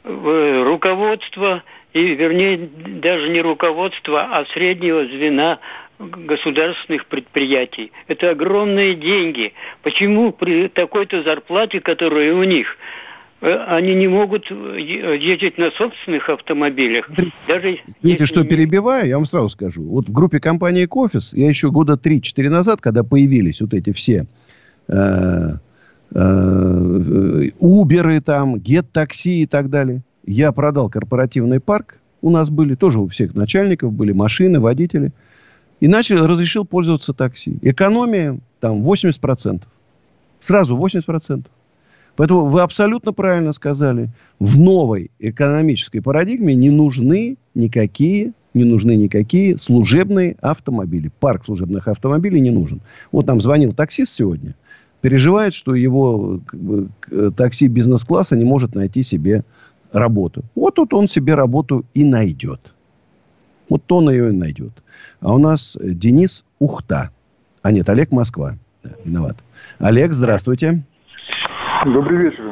[0.04, 1.64] руководство,
[1.94, 5.60] и, вернее, даже не руководство, а среднего звена
[5.98, 7.94] государственных предприятий.
[8.10, 9.54] Это огромные деньги.
[9.82, 13.03] Почему при такой-то зарплате, которая у них, Э,
[13.44, 17.10] они не могут э, ездить на собственных автомобилях.
[17.48, 19.84] Даже Видите, что перебиваю, я вам сразу скажу.
[19.84, 24.28] Вот в группе компании Кофис, я еще года 3-4 назад, когда появились вот эти все
[24.88, 25.56] э,
[27.60, 31.96] Уберы там, Гет такси и так далее, я продал корпоративный парк.
[32.22, 35.12] У нас были тоже у всех начальников были машины, водители.
[35.82, 37.58] И начал, разрешил пользоваться такси.
[37.62, 39.64] Экономия там 80%.
[40.40, 41.46] Сразу 80%.
[42.16, 44.10] Поэтому вы абсолютно правильно сказали.
[44.40, 51.12] В новой экономической парадигме не нужны никакие, не нужны никакие служебные автомобили.
[51.20, 52.82] Парк служебных автомобилей не нужен.
[53.12, 54.56] Вот нам звонил таксист сегодня.
[55.02, 56.90] Переживает, что его как бы,
[57.36, 59.44] такси бизнес-класса не может найти себе
[59.92, 60.44] работу.
[60.56, 62.74] Вот тут он себе работу и найдет.
[63.70, 64.72] Вот он ее и найдет.
[65.20, 67.10] А у нас Денис Ухта.
[67.62, 68.56] А нет, Олег Москва.
[69.04, 69.38] Виноват.
[69.80, 70.84] Олег, здравствуйте.
[71.86, 72.44] Добрый вечер,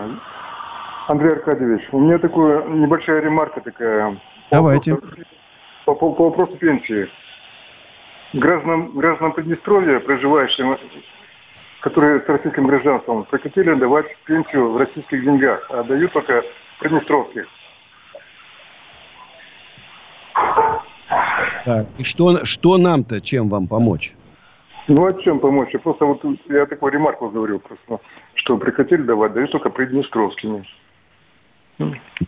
[1.07, 1.87] Андрей Аркадьевич.
[1.93, 4.19] У меня такая небольшая ремарка такая.
[4.51, 4.97] Давайте.
[5.85, 7.07] По, по, по вопросу пенсии.
[8.33, 10.77] Гражданам, гражданам Приднестровья, проживающим,
[11.79, 16.43] которые с российским гражданством, прекратили давать пенсию в российских деньгах, а дают только
[16.79, 17.47] приднестровских.
[21.63, 24.13] Так, и что, что нам-то, чем вам помочь?
[24.87, 25.69] Ну, а чем помочь?
[25.73, 28.03] Я просто вот, я такой ремарку говорил просто,
[28.35, 30.65] что прекратили давать, дают только приднестровскими.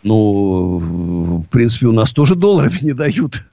[0.04, 3.44] Ну, в принципе, у нас тоже долларами не дают.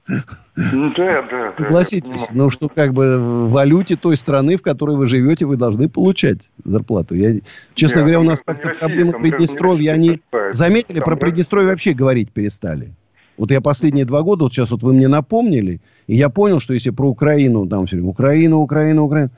[0.55, 1.51] Ну, да, да.
[1.51, 2.29] Согласитесь.
[2.29, 5.87] Да, ну, что как бы в валюте той страны, в которой вы живете, вы должны
[5.89, 7.15] получать зарплату.
[7.15, 7.39] Я,
[7.75, 9.93] честно да, говоря, у нас как-то проблема Приднестровья.
[9.93, 10.21] Они
[10.51, 12.93] заметили, там, про Приднестровье вообще говорить перестали.
[13.41, 16.75] Вот я последние два года, вот сейчас вот вы мне напомнили, и я понял, что
[16.75, 19.31] если про Украину, там все время Украина, Украина, Украина,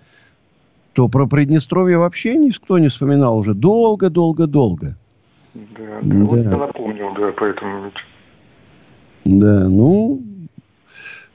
[0.92, 4.98] то про Приднестровье вообще никто не вспоминал уже долго-долго-долго.
[5.54, 6.26] Да, да, да.
[6.26, 7.92] вот я напомнил, да, поэтому...
[9.24, 10.22] Да, ну,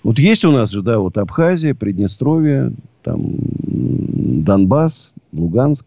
[0.02, 3.30] вот есть у нас же, да, вот Абхазия, Приднестровье, там
[4.44, 5.86] Донбасс, Луганск.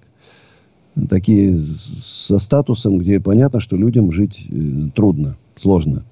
[1.12, 1.62] Такие
[2.02, 6.06] со статусом, где понятно, что людям жить э, трудно, сложно.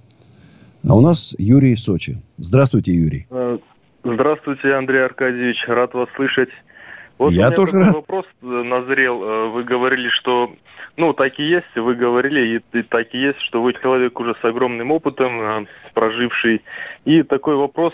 [0.88, 2.18] А у нас Юрий Сочи.
[2.38, 3.28] Здравствуйте, Юрий.
[3.30, 3.58] Э,
[4.04, 5.66] здравствуйте, Андрей Аркадьевич.
[5.68, 6.50] Рад вас слышать.
[7.18, 7.96] Вот Я у меня тоже такой рад.
[7.96, 9.22] вопрос э, назрел.
[9.22, 10.54] Э, вы говорили, что...
[10.96, 14.36] Ну, так и есть, вы говорили, и, и так и есть, что вы человек уже
[14.42, 16.62] с огромным опытом, проживший.
[17.06, 17.94] И такой вопрос,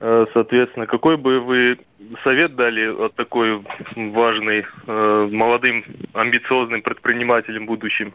[0.00, 1.78] соответственно, какой бы вы
[2.24, 3.62] совет дали от такой
[3.94, 8.12] важный, молодым, амбициозным предпринимателям будущим?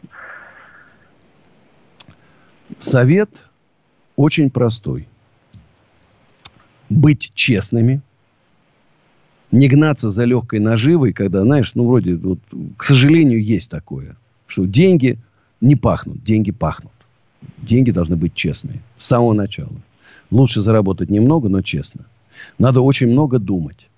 [2.80, 3.30] Совет
[4.16, 5.06] очень простой.
[6.88, 8.00] Быть честными,
[9.52, 12.40] не гнаться за легкой наживой, когда, знаешь, ну, вроде, вот,
[12.76, 15.18] к сожалению, есть такое, что деньги
[15.60, 16.92] не пахнут, деньги пахнут.
[17.58, 19.72] Деньги должны быть честные с самого начала.
[20.30, 22.06] Лучше заработать немного, но честно.
[22.58, 23.88] Надо очень много думать.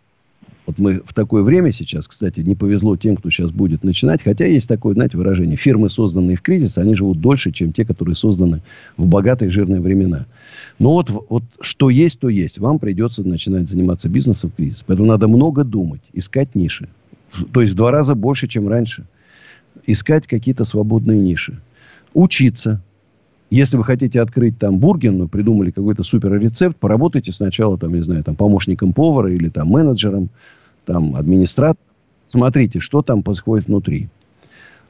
[0.69, 4.23] Вот мы в такое время сейчас, кстати, не повезло тем, кто сейчас будет начинать.
[4.23, 5.57] Хотя есть такое, знаете, выражение.
[5.57, 8.61] Фирмы, созданные в кризис, они живут дольше, чем те, которые созданы
[8.99, 10.27] в богатые жирные времена.
[10.79, 12.59] Но вот, вот что есть, то есть.
[12.59, 14.85] Вам придется начинать заниматься бизнесом в кризис.
[14.87, 16.87] Поэтому надо много думать, искать ниши.
[17.55, 19.07] То есть в два раза больше, чем раньше.
[19.87, 21.59] Искать какие-то свободные ниши.
[22.13, 22.83] Учиться.
[23.49, 28.23] Если вы хотите открыть там бургерную, придумали какой-то супер рецепт, поработайте сначала там, не знаю,
[28.23, 30.29] там помощником повара или там менеджером
[30.89, 31.83] там администратор.
[32.27, 34.09] Смотрите, что там происходит внутри.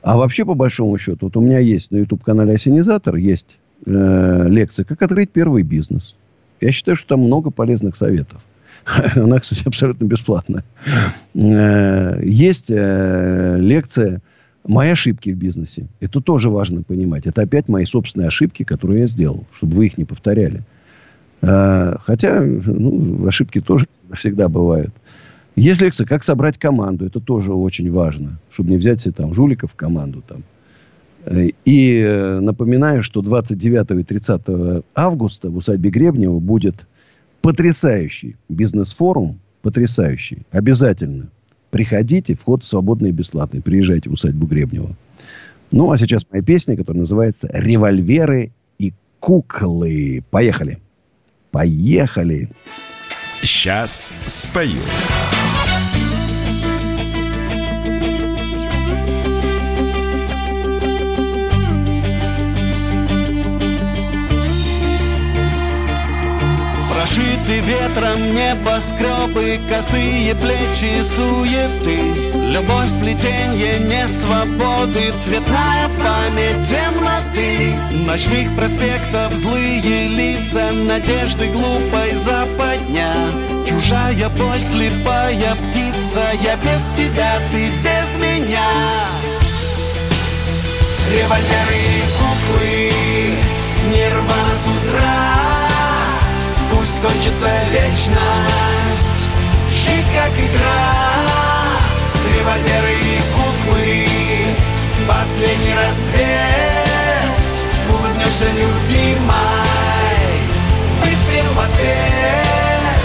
[0.00, 4.84] А вообще, по большому счету, вот у меня есть на YouTube-канале Осенизатор, есть э, лекция
[4.84, 6.14] «Как открыть первый бизнес».
[6.60, 8.40] Я считаю, что там много полезных советов.
[9.16, 10.64] Она, кстати, абсолютно бесплатная.
[11.34, 14.20] Э, есть э, лекция
[14.64, 15.88] «Мои ошибки в бизнесе».
[15.98, 17.26] Это тоже важно понимать.
[17.26, 20.62] Это опять мои собственные ошибки, которые я сделал, чтобы вы их не повторяли.
[21.42, 24.94] Э, хотя, ну, ошибки тоже всегда бывают.
[25.56, 27.06] Есть лекция, как собрать команду.
[27.06, 30.22] Это тоже очень важно, чтобы не взять себе там жуликов в команду.
[30.26, 30.44] Там.
[31.24, 36.86] Э, и э, напоминаю, что 29 и 30 августа в усадьбе Гребнева будет
[37.42, 39.40] потрясающий бизнес-форум.
[39.62, 40.42] Потрясающий.
[40.52, 41.28] Обязательно.
[41.70, 43.60] Приходите, вход свободный и бесплатный.
[43.60, 44.96] Приезжайте в усадьбу Гребнева.
[45.70, 50.24] Ну, а сейчас моя песня, которая называется «Револьверы и куклы».
[50.30, 50.78] Поехали.
[51.50, 52.48] Поехали.
[53.42, 54.82] Сейчас спою.
[67.48, 71.96] Прошиты ветром небоскребы, косые плечи суеты.
[72.34, 77.74] Любовь, сплетенье несвободы, цветная память темноты.
[78.06, 83.14] Ночных проспектов злые лица, надежды глупой западня.
[83.66, 88.60] Чужая боль, слепая птица, я без тебя, ты без меня.
[91.10, 92.92] Револьверы и куклы,
[93.90, 95.57] нирвана с утра,
[96.98, 99.28] пусть кончится вечность.
[99.70, 100.84] Жизнь как игра.
[102.36, 104.06] Револьверы и куклы.
[105.06, 106.26] Последний рассвет.
[107.88, 109.36] Улыбнешься, любимой
[111.02, 112.98] Выстрел в ответ.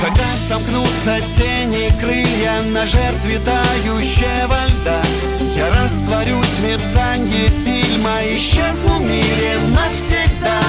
[0.00, 5.02] Когда сомкнутся тени крылья На жертве тающего льда
[5.54, 10.60] Я растворюсь в мерцанье фильма Исчезну в мире навсегда.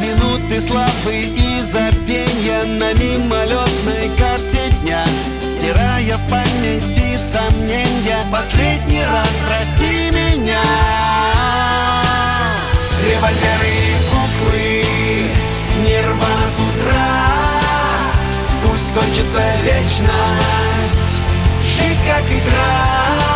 [0.00, 5.04] Минуты славы и забвенья На мимолетной карте дня.
[5.40, 10.62] Стирая в памяти сомнения Последний раз прости меня.
[13.04, 14.84] Револьверы и куклы
[15.84, 17.08] Нирвана с утра.
[18.64, 21.20] Пусть кончится вечность
[21.62, 23.27] Жизнь как игра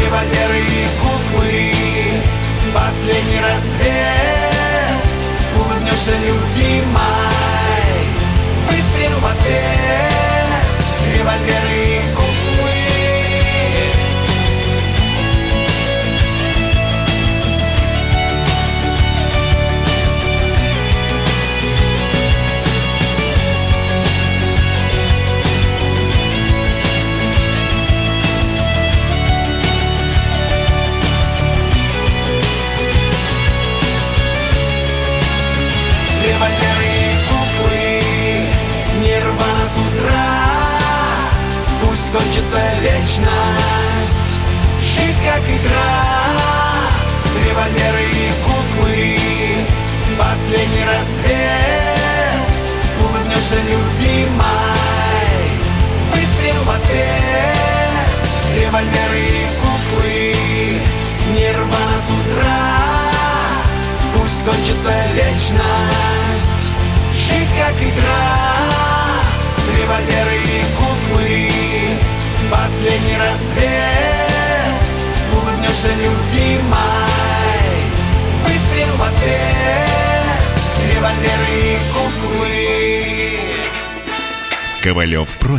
[0.00, 1.72] Револьверы и куклы
[2.74, 5.02] Последний рассвет.
[5.56, 7.02] Улыбнешься, любимой
[8.68, 10.31] Выстрел в ответ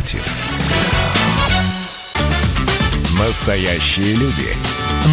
[0.04, 0.26] против.
[3.18, 4.54] Настоящие люди.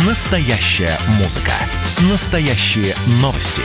[0.06, 1.54] Настоящая музыка.
[2.12, 3.62] Настоящие новости.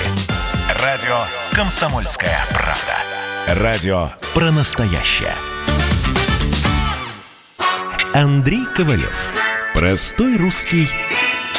[0.82, 3.60] Радио «Комсомольская правда».
[3.60, 5.34] Радио про настоящее.
[8.14, 9.16] Андрей Ковалев.
[9.74, 10.88] Простой русский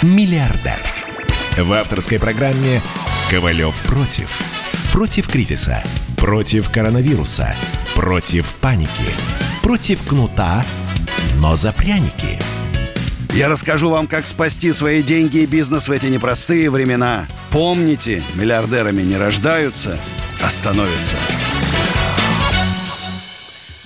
[0.01, 0.79] миллиардер.
[1.57, 2.81] В авторской программе
[3.29, 4.29] «Ковалев против».
[4.93, 5.83] Против кризиса.
[6.17, 7.55] Против коронавируса.
[7.93, 9.46] Против паники.
[9.67, 10.63] Против кнута,
[11.41, 12.39] но за пряники.
[13.33, 17.25] Я расскажу вам, как спасти свои деньги и бизнес в эти непростые времена.
[17.51, 19.97] Помните, миллиардерами не рождаются,
[20.41, 21.17] а становятся.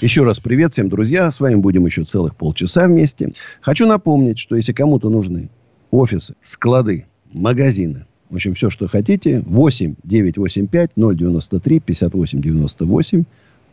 [0.02, 1.32] Еще раз привет всем, друзья.
[1.32, 3.34] С вами будем еще целых полчаса вместе.
[3.60, 5.50] Хочу напомнить, что если кому-то нужны
[5.90, 13.24] офисы, склады, магазины, в общем, все, что хотите, 8 985 093 58 98.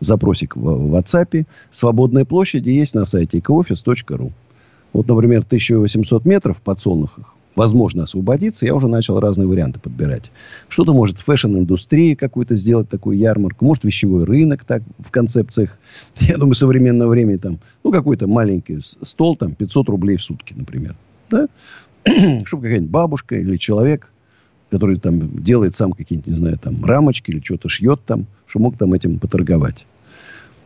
[0.00, 1.46] Запросик в в WhatsApp.
[1.72, 4.32] Свободные площади есть на сайте ecooffice.ru.
[4.92, 8.64] Вот, например, 1800 метров в подсолнухах возможно освободиться.
[8.64, 10.30] Я уже начал разные варианты подбирать.
[10.68, 13.64] Что-то может фэшн-индустрии какую-то сделать, такую ярмарку.
[13.64, 15.76] Может, вещевой рынок так в концепциях.
[16.20, 20.94] Я думаю, современного времени там, ну, какой-то маленький стол, там, 500 рублей в сутки, например.
[21.30, 21.48] Да?
[22.44, 24.08] Чтобы какая-нибудь бабушка или человек,
[24.70, 28.76] который там делает сам какие-нибудь, не знаю, там, рамочки или что-то шьет там, что мог
[28.76, 29.86] там этим поторговать.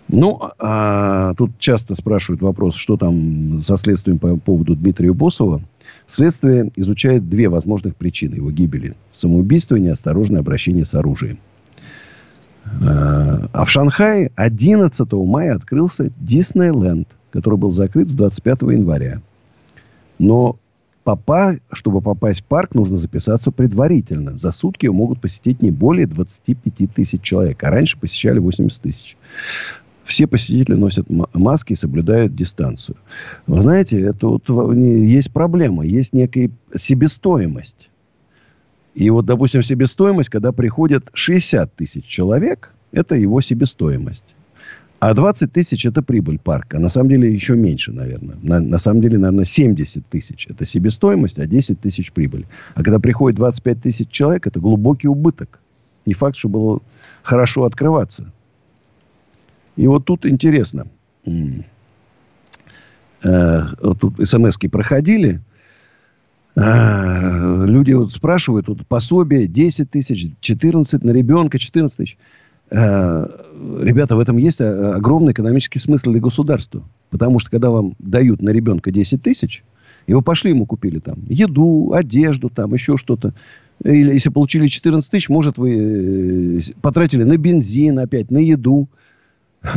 [0.09, 5.63] Ну, а тут часто спрашивают вопрос, что там со следствием по поводу Дмитрия Босова.
[6.09, 8.95] Следствие изучает две возможных причины его гибели.
[9.13, 11.39] Самоубийство и неосторожное обращение с оружием.
[12.65, 19.21] А а в Шанхае 11 мая открылся Диснейленд, который был закрыт с 25 января.
[20.19, 20.57] Но
[21.05, 24.39] попа- чтобы попасть в парк, нужно записаться предварительно.
[24.39, 27.63] За сутки его могут посетить не более 25 тысяч человек.
[27.65, 29.17] А раньше посещали 80 тысяч.
[30.05, 32.97] Все посетители носят ма- маски и соблюдают дистанцию.
[33.47, 35.85] Вы знаете, это вот есть проблема.
[35.85, 37.89] Есть некая себестоимость.
[38.95, 44.25] И вот, допустим, себестоимость, когда приходят 60 тысяч человек, это его себестоимость.
[45.03, 46.79] А 20 тысяч– это прибыль парка.
[46.79, 48.37] На самом деле, еще меньше, наверное.
[48.41, 52.47] На, на самом деле, наверное, 70 тысяч– это себестоимость, а 10 тысяч– прибыль.
[52.77, 55.59] А когда приходит 25 тысяч человек, это глубокий убыток.
[56.07, 56.83] Не факт, что было
[57.25, 58.31] хорошо открываться.
[59.75, 60.87] И вот тут интересно.
[63.25, 65.41] Э, вот тут смс проходили.
[66.55, 72.19] А, люди вот спрашивают, вот пособие 10 тысяч, 14 на ребенка, 14 тысяч.
[72.75, 73.29] А,
[73.83, 76.83] ребята, в этом есть огромный экономический смысл для государства.
[77.11, 79.63] Потому что, когда вам дают на ребенка 10 тысяч,
[80.07, 83.35] и вы пошли ему купили там еду, одежду, там еще что-то.
[83.85, 88.89] Или если получили 14 тысяч, может, вы э, потратили на бензин опять, на еду.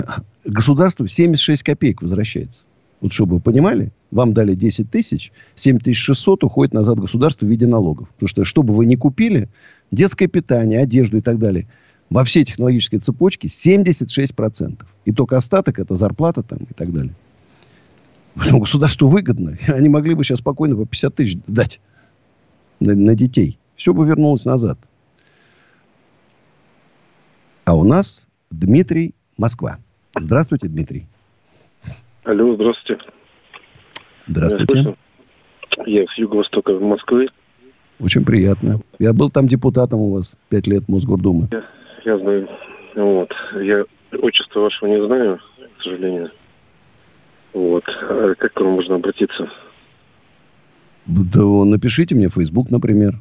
[0.45, 2.61] Государству 76 копеек возвращается.
[3.01, 8.07] Вот чтобы вы понимали, вам дали 10 тысяч, 7600 уходит назад государству в виде налогов.
[8.09, 9.49] Потому что, что бы вы ни купили,
[9.91, 11.67] детское питание, одежду и так далее,
[12.09, 14.85] во всей технологической цепочке 76%.
[15.05, 17.13] И только остаток это зарплата там и так далее.
[18.35, 19.57] Поэтому государству выгодно.
[19.67, 21.79] Они могли бы сейчас спокойно по 50 тысяч дать
[22.79, 23.57] на, на детей.
[23.75, 24.77] Все бы вернулось назад.
[27.65, 29.79] А у нас Дмитрий Москва.
[30.17, 31.07] Здравствуйте, Дмитрий.
[32.23, 33.03] Алло, здравствуйте.
[34.27, 34.95] Здравствуйте.
[35.85, 37.27] Я с юго-востока Москвы.
[37.99, 38.81] Очень приятно.
[38.99, 41.49] Я был там депутатом у вас пять лет Мосгордумы.
[42.05, 42.47] Я, знаю.
[42.95, 43.33] Вот.
[43.59, 43.83] Я
[44.21, 45.39] отчество вашего не знаю,
[45.77, 46.31] к сожалению.
[47.53, 47.83] Вот.
[47.87, 49.49] А как к вам можно обратиться?
[51.05, 53.15] Да напишите мне в Facebook, например.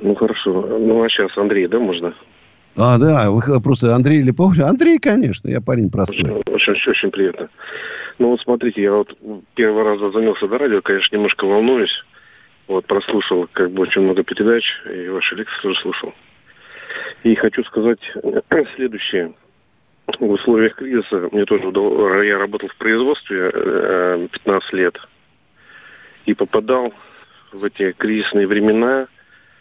[0.00, 0.78] Ну, хорошо.
[0.78, 2.14] Ну, а сейчас Андрей, да, можно?
[2.76, 4.66] А, да, вы просто Андрей или Павел?
[4.66, 6.42] Андрей, конечно, я парень простой.
[6.46, 7.48] Очень, очень, очень приятно.
[8.18, 9.16] Ну вот смотрите, я вот
[9.54, 12.04] первый раз занялся до радио, конечно, немножко волнуюсь.
[12.66, 16.12] Вот прослушал как бы очень много передач, и ваши лекции тоже слушал.
[17.22, 18.00] И хочу сказать
[18.76, 19.34] следующее.
[20.06, 23.50] В условиях кризиса мне тоже удалось, я работал в производстве
[24.30, 24.98] 15 э, лет
[26.26, 26.92] и попадал
[27.52, 29.06] в эти кризисные времена,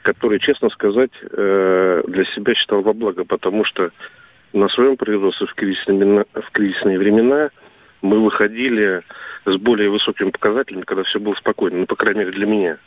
[0.01, 3.91] которые, честно сказать, э, для себя считал во благо, потому что
[4.51, 7.49] на своем производстве в кризисные, в кризисные времена
[8.01, 9.01] мы выходили
[9.45, 12.77] с более высокими показателями, когда все было спокойно, ну, по крайней мере, для меня.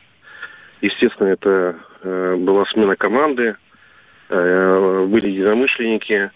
[0.83, 3.55] Естественно, это э, была смена команды, э,
[4.29, 6.31] были единомышленники,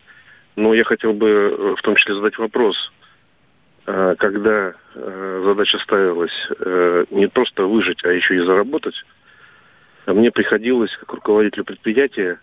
[0.56, 2.76] но я хотел бы в том числе задать вопрос,
[3.84, 6.48] когда задача ставилась
[7.10, 8.94] не просто выжить, а еще и заработать,
[10.06, 12.40] а мне приходилось, как руководителю предприятия,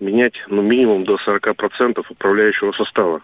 [0.00, 3.22] менять ну, минимум до 40% управляющего состава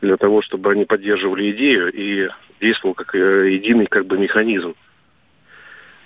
[0.00, 2.28] для того, чтобы они поддерживали идею и
[2.60, 4.74] действовал как э, единый как бы механизм.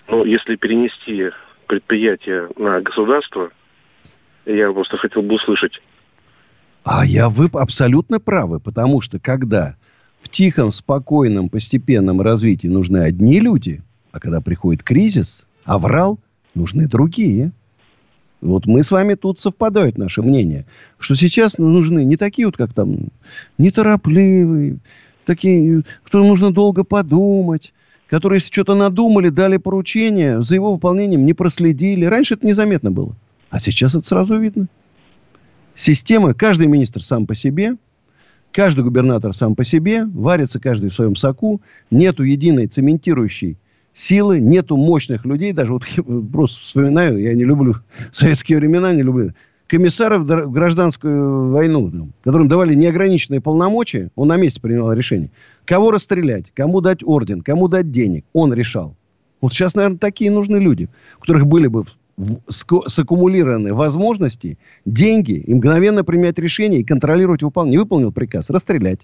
[0.09, 1.31] Но если перенести
[1.67, 3.51] предприятие на государство,
[4.47, 5.81] я просто хотел бы услышать.
[6.85, 9.77] А я вы абсолютно правы, потому что когда
[10.23, 16.19] в тихом, спокойном, постепенном развитии нужны одни люди, а когда приходит кризис, аврал–
[16.55, 17.53] нужны другие.
[18.41, 20.65] Вот мы с вами тут совпадают наши мнения,
[20.99, 23.09] что сейчас нужны не такие вот, как там,
[23.59, 24.79] неторопливые,
[25.27, 27.75] такие, кто нужно долго подумать,
[28.09, 32.07] которые, если что-то надумали, дали поручение, за его выполнением не проследили.
[32.07, 33.15] Раньше это незаметно было.
[33.51, 34.67] А сейчас это сразу видно.
[35.75, 37.77] Система, каждый министр сам по себе,
[38.53, 41.61] каждый губернатор сам по себе, варится каждый в своем соку,
[41.91, 43.57] нету единой цементирующей
[43.93, 45.53] силы, нету мощных людей.
[45.53, 45.85] Даже вот
[46.33, 47.77] просто вспоминаю, я не люблю
[48.13, 49.33] советские времена, не люблю
[49.67, 55.31] комиссаров в гражданскую войну, которым давали неограниченные полномочия, он на месте принимал решение.
[55.65, 58.97] Кого расстрелять, кому дать орден, кому дать денег, он решал.
[59.41, 61.85] Вот сейчас, наверное, такие нужны люди, у которых были бы
[62.49, 67.79] саккумулированы возможности, деньги, и мгновенно принять решение и контролировать выполнение.
[67.79, 69.01] Не выполнил приказ, расстрелять.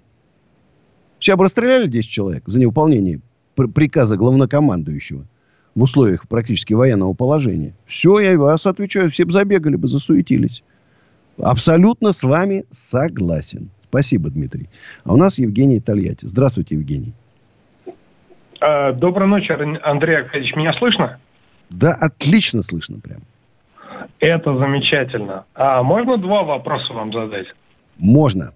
[1.19, 3.21] Сейчас бы расстреляли 10 человек за невыполнение
[3.55, 5.25] приказа главнокомандующего
[5.73, 7.75] в условиях практически военного положения.
[7.85, 10.63] Все, я вас отвечаю, все бы забегали бы, засуетились.
[11.39, 13.69] Абсолютно с вами согласен.
[13.89, 14.69] Спасибо, Дмитрий.
[15.03, 16.25] А у нас Евгений Тольятти.
[16.25, 17.13] Здравствуйте, Евгений.
[18.59, 20.55] А, доброй ночи, Андрей Аркадьевич.
[20.55, 21.19] Меня слышно?
[21.69, 23.19] Да, отлично слышно прям.
[24.19, 25.45] Это замечательно.
[25.53, 27.47] А можно два вопроса вам задать?
[27.97, 28.53] Можно.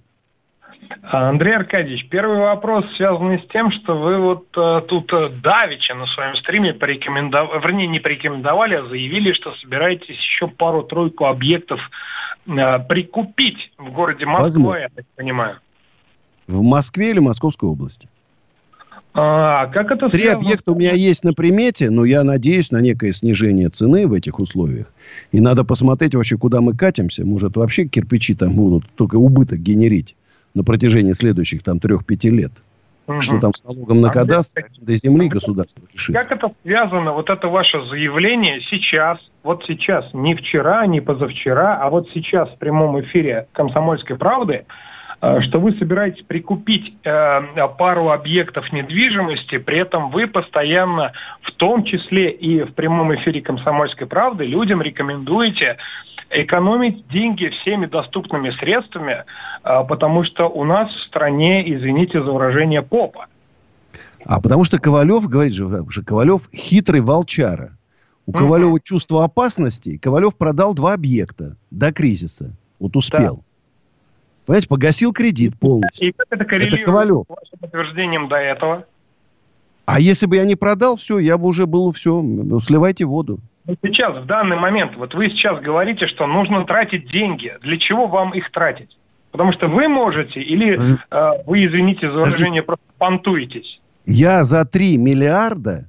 [1.03, 5.93] А, Андрей Аркадьевич, первый вопрос связан с тем, что вы вот а, тут э, давеча
[5.93, 11.79] на своем стриме порекомендовали, вернее, не порекомендовали, а заявили, что собираетесь еще пару-тройку объектов
[12.47, 14.79] а, прикупить в городе Москва, Возможно.
[14.79, 15.57] я так понимаю.
[16.47, 18.09] В Москве или Московской области?
[19.13, 20.45] А, как это Три связано?
[20.45, 24.39] объекта у меня есть на примете, но я надеюсь на некое снижение цены в этих
[24.39, 24.87] условиях.
[25.31, 27.25] И надо посмотреть вообще, куда мы катимся.
[27.25, 30.15] Может, вообще кирпичи там будут только убыток генерить
[30.53, 32.51] на протяжении следующих там трех-пяти лет.
[33.07, 33.21] Угу.
[33.21, 36.15] Что там с налогом на а кадастр, до земли государство решит.
[36.15, 41.89] Как это связано, вот это ваше заявление сейчас, вот сейчас, не вчера, не позавчера, а
[41.89, 44.65] вот сейчас в прямом эфире «Комсомольской правды»,
[45.21, 52.31] что вы собираетесь прикупить э, пару объектов недвижимости, при этом вы постоянно, в том числе
[52.31, 55.77] и в прямом эфире «Комсомольской правды», людям рекомендуете
[56.31, 59.23] экономить деньги всеми доступными средствами,
[59.63, 63.27] э, потому что у нас в стране, извините за выражение, попа.
[64.25, 67.77] А потому что Ковалев, говорит же, что Ковалев хитрый волчара.
[68.25, 69.97] У Ковалева чувство опасности.
[69.97, 72.55] Ковалев продал два объекта до кризиса.
[72.79, 73.37] Вот успел.
[73.37, 73.50] Да.
[74.51, 76.09] Понимаете, погасил кредит полностью.
[76.09, 77.23] И как это коррелирует это Ковалев.
[77.25, 78.85] с вашим утверждением до этого?
[79.85, 82.21] А если бы я не продал, все, я бы уже был все,
[82.61, 83.39] сливайте воду.
[83.81, 87.53] Сейчас, в данный момент, вот вы сейчас говорите, что нужно тратить деньги.
[87.61, 88.97] Для чего вам их тратить?
[89.31, 93.79] Потому что вы можете, или э, вы, извините за выражение, просто понтуетесь.
[94.05, 95.85] Я за 3 миллиарда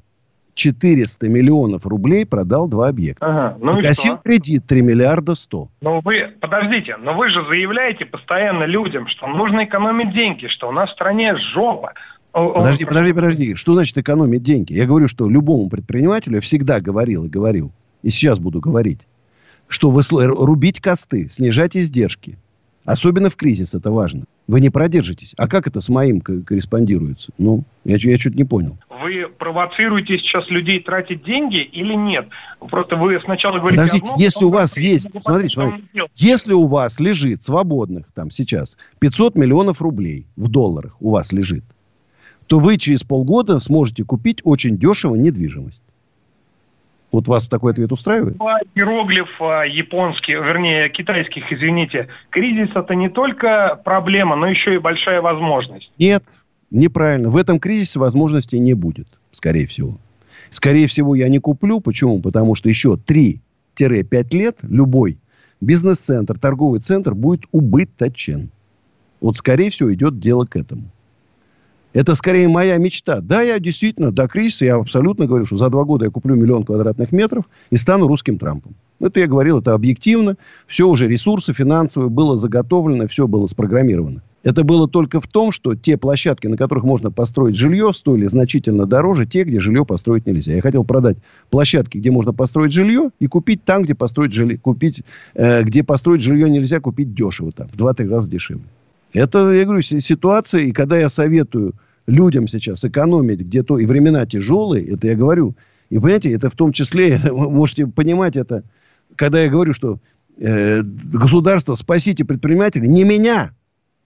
[0.54, 3.26] 400 миллионов рублей продал два объекта.
[3.26, 5.68] Ага, ну Погасил кредит 3 миллиарда 100.
[5.80, 10.72] Ну вы, подождите, но вы же заявляете постоянно людям, что нужно экономить деньги, что у
[10.72, 11.94] нас в стране жопа.
[12.32, 13.54] Подожди, подожди, подожди.
[13.54, 14.72] Что значит экономить деньги?
[14.72, 17.72] Я говорю, что любому предпринимателю я всегда говорил и говорил,
[18.02, 19.00] и сейчас буду говорить,
[19.68, 22.38] что вы рубить косты, снижать издержки.
[22.84, 24.24] Особенно в кризис это важно.
[24.48, 25.34] Вы не продержитесь.
[25.36, 27.30] А как это с моим корреспондируется?
[27.38, 28.76] Ну, я, я чуть не понял.
[29.02, 32.28] Вы провоцируете сейчас людей тратить деньги или нет?
[32.60, 33.82] Просто вы сначала говорите...
[33.82, 35.10] Подождите, одно, если у вас есть...
[35.22, 35.86] Смотрите, смотрите.
[36.14, 41.64] Если у вас лежит свободных там сейчас 500 миллионов рублей в долларах у вас лежит,
[42.46, 45.82] то вы через полгода сможете купить очень дешево недвижимость.
[47.12, 48.36] Вот вас такой ответ устраивает?
[48.74, 52.08] Иероглиф а, японский, вернее, китайских, извините.
[52.30, 55.90] Кризис это не только проблема, но еще и большая возможность.
[55.98, 56.24] Нет,
[56.72, 57.30] неправильно.
[57.30, 59.98] В этом кризисе возможностей не будет, скорее всего.
[60.50, 61.80] Скорее всего, я не куплю.
[61.80, 62.20] Почему?
[62.20, 63.38] Потому что еще 3-5
[64.32, 65.18] лет любой
[65.60, 68.50] бизнес-центр, торговый центр будет убыточен.
[69.20, 70.90] Вот, скорее всего, идет дело к этому.
[71.92, 73.20] Это скорее моя мечта.
[73.20, 76.64] Да, я действительно до кризиса, я абсолютно говорю, что за два года я куплю миллион
[76.64, 78.74] квадратных метров и стану русским Трампом.
[78.98, 80.36] Это я говорил, это объективно.
[80.66, 84.22] Все уже ресурсы финансовые было заготовлено, все было спрограммировано.
[84.42, 88.86] Это было только в том, что те площадки, на которых можно построить жилье, стоили значительно
[88.86, 90.54] дороже те, где жилье построить нельзя.
[90.54, 91.18] Я хотел продать
[91.50, 95.02] площадки, где можно построить жилье, и купить там, где построить жилье, купить,
[95.34, 98.64] э, где построить жилье нельзя, купить дешево там, в 2-3 раза дешевле.
[99.12, 101.74] Это, я говорю, ситуация, и когда я советую
[102.06, 105.54] людям сейчас экономить где-то, и времена тяжелые, это я говорю.
[105.90, 108.64] И понимаете, это в том числе, вы можете понимать это,
[109.16, 109.98] когда я говорю, что
[110.38, 113.52] э, государство, спасите предпринимателей, не меня.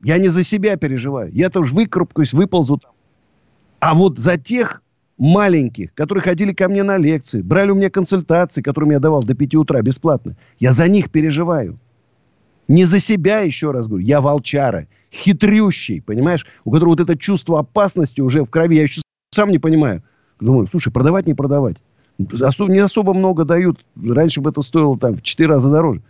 [0.02, 1.32] Я не за себя переживаю.
[1.32, 2.80] Я тоже выкарабкаюсь, выползу.
[3.80, 4.82] А вот за тех
[5.16, 9.34] маленьких, которые ходили ко мне на лекции, брали у меня консультации, которые я давал до
[9.34, 11.78] 5 утра бесплатно, я за них переживаю.
[12.68, 14.04] Не за себя, еще раз говорю.
[14.04, 14.86] Я волчара.
[15.12, 16.46] Хитрющий, понимаешь?
[16.64, 18.76] У которого вот это чувство опасности уже в крови.
[18.76, 19.02] Я еще
[19.32, 20.02] сам не понимаю.
[20.40, 21.76] Думаю, слушай, продавать, не продавать.
[22.18, 23.84] Не особо много дают.
[24.02, 26.02] Раньше бы это стоило там в 4 раза дороже.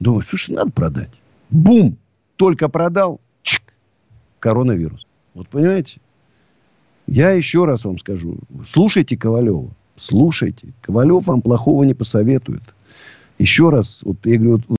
[0.00, 1.10] Думаю, слушай, надо продать.
[1.50, 1.96] Бум!
[2.36, 3.20] Только продал.
[3.42, 3.62] Чик!
[4.40, 5.06] Коронавирус.
[5.34, 6.00] Вот понимаете?
[7.06, 8.38] Я еще раз вам скажу.
[8.66, 9.70] Слушайте Ковалева.
[9.96, 10.68] Слушайте.
[10.82, 12.62] Ковалев вам плохого не посоветует.
[13.38, 14.75] Еще раз, вот я говорю, вот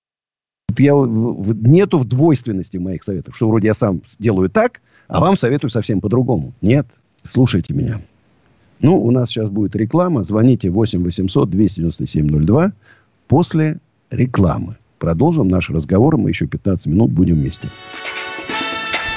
[0.80, 5.72] я, нету в двойственности моих советов, что вроде я сам делаю так, а вам советую
[5.72, 6.54] совсем по-другому.
[6.62, 6.88] Нет,
[7.24, 8.02] слушайте меня.
[8.80, 10.24] Ну, у нас сейчас будет реклама.
[10.24, 12.72] Звоните 8 800 297 02
[13.28, 13.80] после
[14.12, 14.78] рекламы.
[15.00, 16.18] Продолжим наш разговор.
[16.18, 17.68] Мы еще 15 минут будем вместе.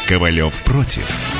[0.08, 1.39] Ковалев против.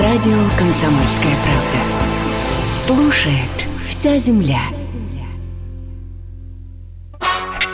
[0.00, 2.74] Радио «Комсомольская правда».
[2.74, 4.60] Слушает вся земля.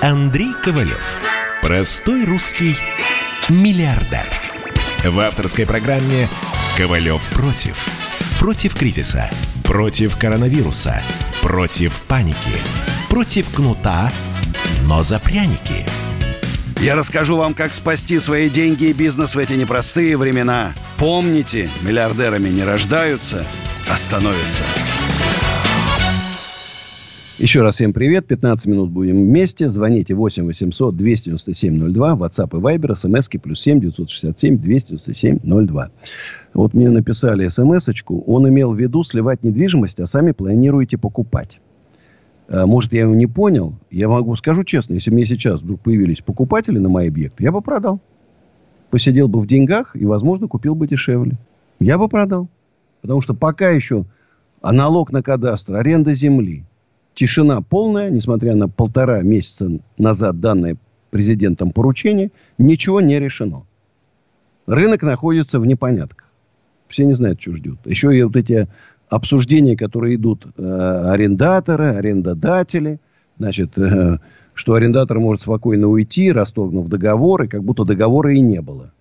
[0.01, 1.03] Андрей Ковалев.
[1.63, 2.77] Простой русский
[3.49, 4.27] миллиардер.
[5.05, 6.29] В авторской программе
[6.77, 7.77] «Ковалев против».
[8.39, 9.29] Против кризиса.
[9.65, 11.03] Против коронавируса.
[11.41, 12.37] Против паники.
[13.09, 14.13] Против кнута,
[14.85, 15.85] но за пряники–
[16.83, 20.73] Я расскажу вам, как спасти свои деньги и бизнес в эти непростые времена.
[21.03, 23.45] Помните, миллиардерами не рождаются,
[23.91, 24.63] а становятся.
[27.41, 28.29] Еще раз всем привет.
[28.29, 29.69] 15 минут будем вместе.
[29.69, 32.13] Звоните 8 800 297 02.
[32.13, 32.95] WhatsApp и Viber.
[32.95, 35.91] СМСки плюс 7 967 297 02.
[36.55, 38.23] Вот мне написали смс-очку.
[38.29, 41.59] Он имел в виду сливать недвижимость, а сами планируете покупать.
[42.47, 43.75] А, может, я его не понял.
[43.91, 47.61] Я могу, скажу честно, если мне сейчас вдруг появились покупатели на мои объекты, я бы
[47.61, 48.01] продал.
[48.93, 51.39] Посидел бы в деньгах и, возможно, купил бы дешевле.
[51.81, 52.49] Я бы продал.
[53.01, 54.05] Потому что пока еще
[54.63, 56.65] налог на кадастр, аренда земли,
[57.15, 60.77] тишина полная, несмотря на полтора месяца назад данное
[61.09, 63.63] президентом поручение, ничего не решено.
[64.67, 66.29] Рынок находится в непонятках.
[66.89, 67.79] Все не знают, что ждет.
[67.87, 68.69] Еще и вот эти
[69.09, 73.01] обсуждения, которые идут э, арендаторы, арендодатели,
[73.39, 74.19] значит, э,
[74.55, 78.93] что арендатор может спокойно уйти, расторгнув договор, и как будто договора и не было.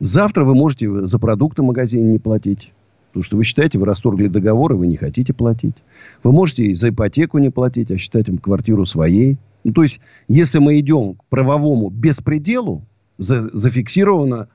[0.00, 2.72] Завтра вы можете за продукты в магазине не платить.
[3.12, 5.76] Потому что вы считаете, вы расторгли договор, и вы не хотите платить.
[6.22, 9.38] Вы можете и за ипотеку не платить, а считать им квартиру своей.
[9.64, 12.82] Ну, то есть, если мы идем к правовому беспределу,
[13.18, 14.48] за, зафиксировано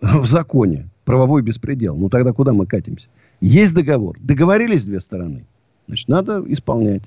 [0.00, 3.08] в законе правовой беспредел, ну тогда куда мы катимся?
[3.40, 4.16] Есть договор.
[4.20, 5.44] Договорились две стороны.
[5.86, 7.02] Значит, надо исполнять.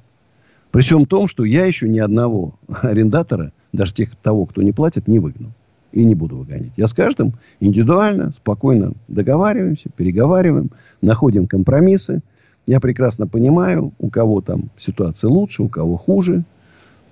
[0.71, 5.07] При всем том, что я еще ни одного арендатора, даже тех, того, кто не платит,
[5.07, 5.51] не выгнал.
[5.93, 6.73] И не буду выгонять.
[6.75, 10.69] Я с каждым индивидуально, спокойно договариваемся, переговариваем,
[11.01, 12.21] находим компромиссы.
[12.67, 16.43] Я прекрасно понимаю, у кого там ситуация лучше, у кого хуже.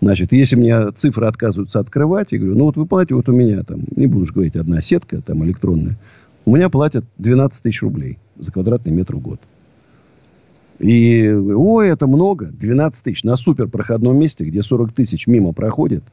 [0.01, 3.63] Значит, если мне цифры отказываются открывать, я говорю, ну вот вы платите, вот у меня
[3.63, 5.97] там, не буду же говорить, одна сетка там электронная,
[6.45, 9.39] у меня платят 12 тысяч рублей за квадратный метр в год.
[10.79, 16.03] И, ой, это много, 12 тысяч на суперпроходном месте, где 40 тысяч мимо проходит,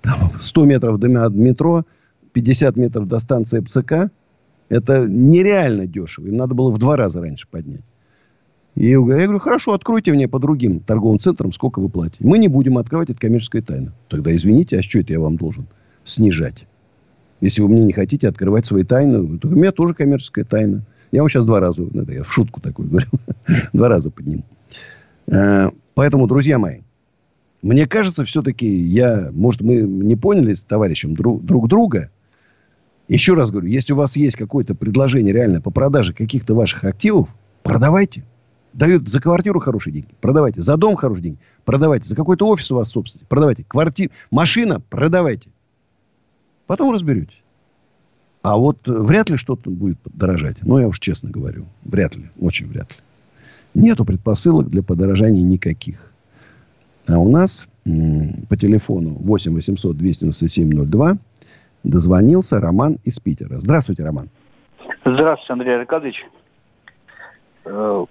[0.00, 1.84] там 100 метров до метро,
[2.32, 4.10] 50 метров до станции ПЦК,
[4.68, 6.26] это нереально дешево.
[6.26, 7.84] Им надо было в два раза раньше поднять.
[8.74, 12.18] И я говорю, хорошо, откройте мне по другим торговым центрам, сколько вы платите.
[12.20, 13.92] Мы не будем открывать, это коммерческая тайна.
[14.08, 15.66] Тогда извините, а что это я вам должен
[16.04, 16.66] снижать?
[17.40, 20.82] Если вы мне не хотите открывать свои тайны, то у меня тоже коммерческая тайна.
[21.10, 23.08] Я вам сейчас два раза, это я в шутку такую говорю,
[23.72, 24.44] два раза подниму.
[25.26, 26.80] Э, поэтому, друзья мои,
[27.62, 32.10] мне кажется, все-таки я, может, мы не поняли с товарищем друг, друг друга.
[33.08, 37.28] Еще раз говорю, если у вас есть какое-то предложение реально по продаже каких-то ваших активов,
[37.62, 38.24] продавайте.
[38.74, 40.62] Дают за квартиру хорошие деньги, продавайте.
[40.62, 42.06] За дом хорошие деньги, продавайте.
[42.06, 43.64] За какой-то офис у вас собственный, продавайте.
[43.66, 45.48] Квартира, машина, продавайте.
[46.66, 47.42] Потом разберетесь.
[48.42, 50.56] А вот э, вряд ли что-то будет подорожать.
[50.62, 51.66] Ну, я уж честно говорю.
[51.84, 52.30] Вряд ли.
[52.40, 52.96] Очень вряд ли.
[53.74, 56.12] Нету предпосылок для подорожания никаких.
[57.06, 57.68] А у нас
[58.48, 61.18] по телефону 8 800 297 02
[61.84, 63.56] дозвонился Роман из Питера.
[63.58, 64.28] Здравствуйте, Роман.
[65.04, 66.26] Здравствуйте, Андрей Аркадьевич.
[67.64, 68.04] Э,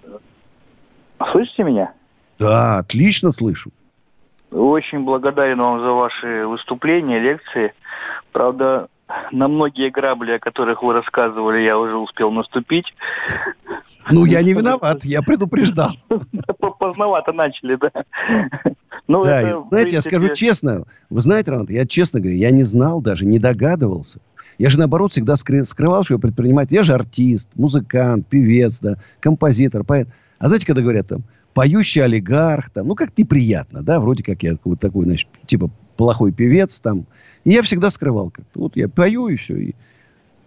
[1.30, 1.92] слышите меня?
[2.38, 3.70] Да, отлично слышу.
[4.50, 7.74] Очень благодарен вам за ваши выступления, лекции.
[8.32, 8.88] Правда,
[9.32, 12.94] на многие грабли, о которых вы рассказывали, я уже успел наступить.
[14.10, 15.92] Ну, я не виноват, я предупреждал.
[16.78, 17.90] Поздновато начали, да.
[19.06, 19.94] Ну, да, это, знаете, принципе...
[19.94, 24.20] я скажу честно, вы знаете, Роман, я честно говорю, я не знал даже, не догадывался.
[24.58, 26.74] Я же, наоборот, всегда скрывал, что я предприниматель.
[26.74, 30.08] Я же артист, музыкант, певец, да, композитор, поэт.
[30.38, 31.22] А знаете, когда говорят там,
[31.54, 36.32] поющий олигарх, там, ну, как неприятно, да, вроде как я вот такой, значит, типа плохой
[36.32, 37.04] певец, там,
[37.44, 38.60] и я всегда скрывал как-то.
[38.60, 39.56] Вот я пою и все.
[39.56, 39.74] И,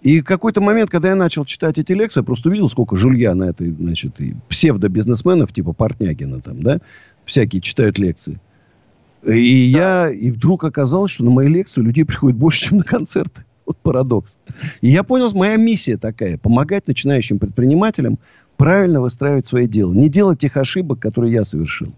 [0.01, 3.43] и какой-то момент, когда я начал читать эти лекции, я просто увидел, сколько жулья на
[3.43, 6.79] этой, значит, и псевдо-бизнесменов, типа Портнягина там, да,
[7.25, 8.39] всякие читают лекции.
[9.27, 13.43] И я, и вдруг оказалось, что на мои лекции людей приходит больше, чем на концерты.
[13.63, 14.31] Вот парадокс.
[14.81, 18.17] И я понял, моя миссия такая, помогать начинающим предпринимателям
[18.57, 19.93] правильно выстраивать свои дела.
[19.93, 21.93] Не делать тех ошибок, которые я совершил.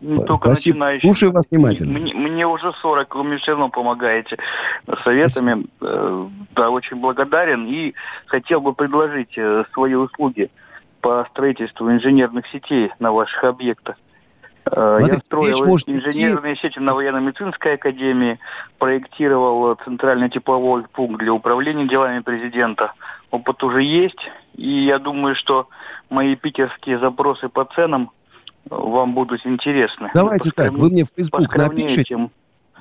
[0.00, 0.74] Не только Спасибо.
[0.74, 1.08] начинающий.
[1.08, 1.98] Слушаю вас внимательно.
[1.98, 4.36] Мне, мне уже 40, вы мне все равно помогаете
[5.04, 5.66] советами.
[5.78, 6.30] Спасибо.
[6.54, 7.66] Да, очень благодарен.
[7.66, 7.94] И
[8.26, 10.50] хотел бы предложить э, свои услуги
[11.00, 13.96] по строительству инженерных сетей на ваших объектах.
[14.66, 16.62] Э, Смотрите, Я строил инженерные идти...
[16.62, 18.38] сети на военно-медицинской академии,
[18.78, 22.92] проектировал центральный тепловой пункт для управления делами президента.
[23.30, 25.68] Опыт уже есть, и я думаю, что
[26.10, 28.10] мои питерские запросы по ценам
[28.70, 30.10] вам будут интересны.
[30.14, 32.30] Давайте так, вы мне в Facebook напишите.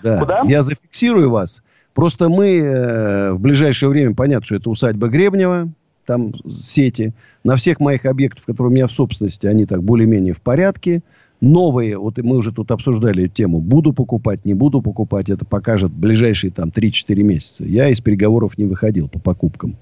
[0.04, 0.42] Да, Куда?
[0.46, 1.62] Я зафиксирую вас.
[1.94, 5.70] Просто мы э, в ближайшее время, понятно, что это усадьба Гребнева,
[6.06, 7.14] там сети.
[7.44, 11.02] На всех моих объектах, которые у меня в собственности, они так более-менее в порядке.
[11.42, 16.52] Новые, вот мы уже тут обсуждали тему, буду покупать, не буду покупать, это покажет ближайшие
[16.52, 17.66] там 3-4 месяца.
[17.66, 19.76] Я из переговоров не выходил по покупкам.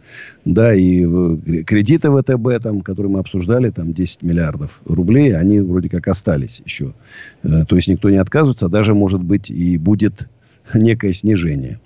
[0.45, 1.03] Да, и
[1.63, 6.93] кредиты ВТБ, там, которые мы обсуждали, там 10 миллиардов рублей, они вроде как остались еще.
[7.43, 10.27] Э, то есть никто не отказывается, а даже, может быть, и будет
[10.73, 11.79] некое снижение.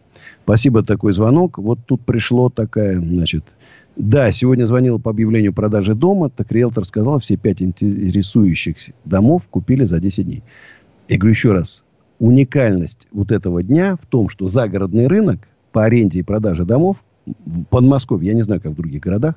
[0.44, 1.58] Спасибо такой звонок.
[1.58, 3.44] Вот тут пришло такая, значит,
[3.98, 9.86] да, сегодня звонил по объявлению продажи дома, так риэлтор сказал, все пять интересующихся домов купили
[9.86, 10.44] за 10 дней.
[11.08, 11.84] Я говорю еще раз,
[12.20, 15.40] уникальность вот этого дня в том, что загородный рынок
[15.72, 19.36] по аренде и продаже домов в Подмосковье, я не знаю, как в других городах,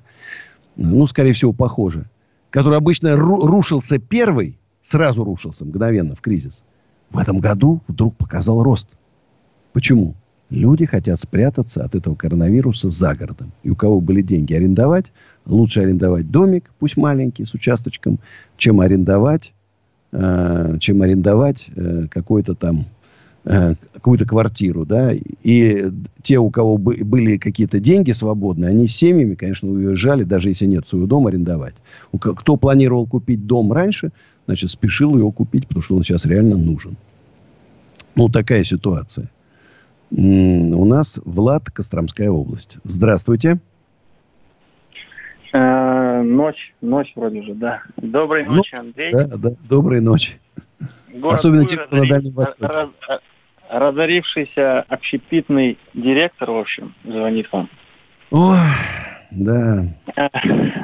[0.77, 2.11] ну, скорее всего, похоже,
[2.51, 6.65] который обычно ру- рушился первый, сразу рушился мгновенно в кризис,
[7.11, 8.89] в этом году вдруг показал рост.
[9.73, 10.15] Почему?
[10.51, 13.53] Люди хотят спрятаться от этого коронавируса за городом.
[13.63, 15.07] И у кого были деньги арендовать,
[15.47, 18.19] лучше арендовать домик, пусть маленький, с участочком,
[18.57, 19.53] чем арендовать,
[20.11, 22.87] э, чем арендовать э, какой-то там
[23.45, 25.91] э, какую-то квартиру, да, и
[26.25, 30.89] те, у кого были какие-то деньги свободные, они с семьями, конечно, уезжали, даже если нет
[30.89, 31.75] своего дома, арендовать.
[32.19, 34.11] Кто планировал купить дом раньше,
[34.47, 36.97] значит, спешил его купить, потому что он сейчас реально нужен.
[38.17, 39.31] Ну, такая ситуация.
[40.11, 42.78] У нас Влад, Костромская область.
[42.82, 43.59] Здравствуйте.
[45.53, 47.82] Э, ночь, ночь вроде же, да.
[47.97, 49.12] Доброй ну, ночи, Андрей.
[49.12, 50.41] Да, да, доброй ночи.
[51.12, 52.66] Город Особенно те, кто на Дальнем Востоке.
[52.66, 52.89] Раз,
[53.69, 57.69] разорившийся общепитный директор, в общем, звонит вам.
[58.31, 58.57] О,
[59.31, 59.85] да.
[60.16, 60.28] Э,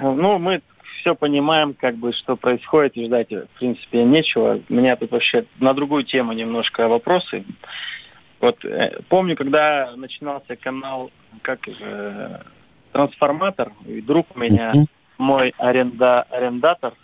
[0.02, 0.62] ну, мы
[1.00, 4.60] все понимаем, как бы, что происходит, и ждать, в принципе, нечего.
[4.68, 7.44] У меня тут вообще на другую тему немножко вопросы.
[8.40, 11.10] Вот э, помню, когда начинался канал
[11.42, 12.40] как э,
[12.92, 14.86] трансформатор, и друг у меня, uh-huh.
[15.18, 16.94] мой аренда, арендатор,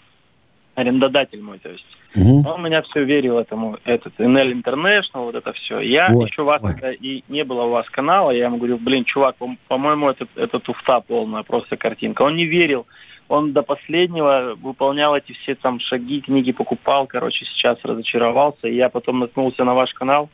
[0.74, 2.46] арендодатель мой, то есть, uh-huh.
[2.46, 5.80] он меня все верил этому, этот NL International, вот это все.
[5.80, 6.28] Я вот.
[6.28, 9.36] еще вас тогда и не было у вас канала, я ему говорю, блин, чувак,
[9.68, 12.22] по-моему, это, это туфта полная, просто картинка.
[12.22, 12.86] Он не верил,
[13.28, 18.90] он до последнего выполнял эти все там шаги, книги покупал, короче, сейчас разочаровался, и я
[18.90, 20.28] потом наткнулся на ваш канал,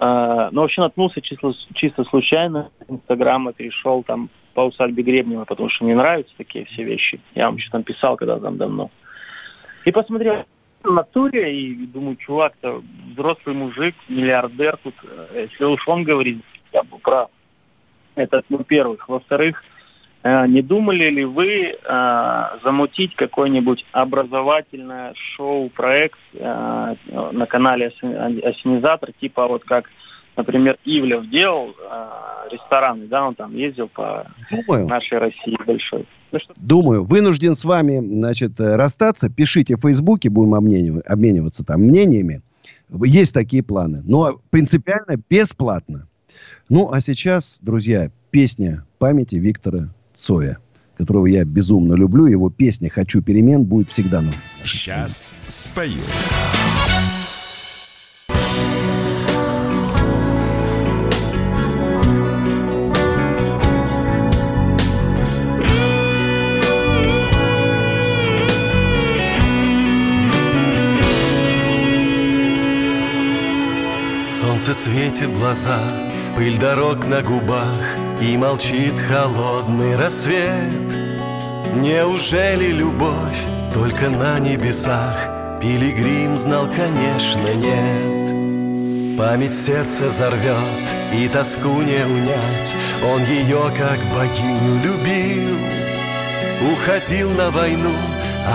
[0.00, 2.70] ну, вообще наткнулся чисто, чисто случайно.
[2.88, 7.20] Инстаграм перешел там по усадьбе Гребнева, потому что мне нравятся такие все вещи.
[7.34, 8.90] Я вам еще там писал когда там давно.
[9.84, 10.44] И посмотрел
[10.84, 12.82] на туре и думаю, чувак-то
[13.12, 14.94] взрослый мужик, миллиардер тут.
[15.04, 16.42] Э, если уж он говорит,
[16.72, 17.30] я был прав.
[18.14, 19.08] Это, ну, первых.
[19.08, 19.62] Во-вторых,
[20.24, 26.94] не думали ли вы э, замутить какое-нибудь образовательное шоу-проект э,
[27.32, 29.86] на канале Осенизатор, типа вот как,
[30.36, 32.08] например, Ивлев делал э,
[32.52, 34.86] рестораны, да, он там ездил по Думаю.
[34.86, 36.06] нашей России большой.
[36.30, 36.54] Ну, что...
[36.56, 39.28] Думаю, вынужден с вами, значит, э, расстаться.
[39.28, 42.42] Пишите в Фейсбуке, будем обмениваться там мнениями.
[43.04, 44.02] Есть такие планы.
[44.04, 46.06] Но принципиально бесплатно.
[46.68, 50.58] Ну, а сейчас, друзья, песня памяти Виктора Цоя,
[50.96, 52.26] которого я безумно люблю.
[52.26, 54.32] Его песня «Хочу перемен» будет всегда на
[54.64, 55.92] Сейчас спою.
[74.40, 75.80] Солнце светит в глаза,
[76.36, 77.76] пыль дорог на губах—
[78.22, 80.70] и молчит холодный рассвет.
[81.74, 83.38] Неужели любовь
[83.74, 85.16] только на небесах?
[85.60, 89.18] Пилигрим знал, конечно, нет.
[89.18, 90.68] Память сердце взорвет
[91.12, 92.76] и тоску не унять.
[93.12, 95.58] Он ее как богиню любил.
[96.72, 97.94] Уходил на войну,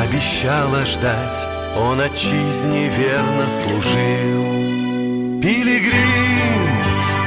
[0.01, 1.45] обещала ждать.
[1.77, 5.41] Он отчизне верно служил.
[5.41, 6.66] Пилигрим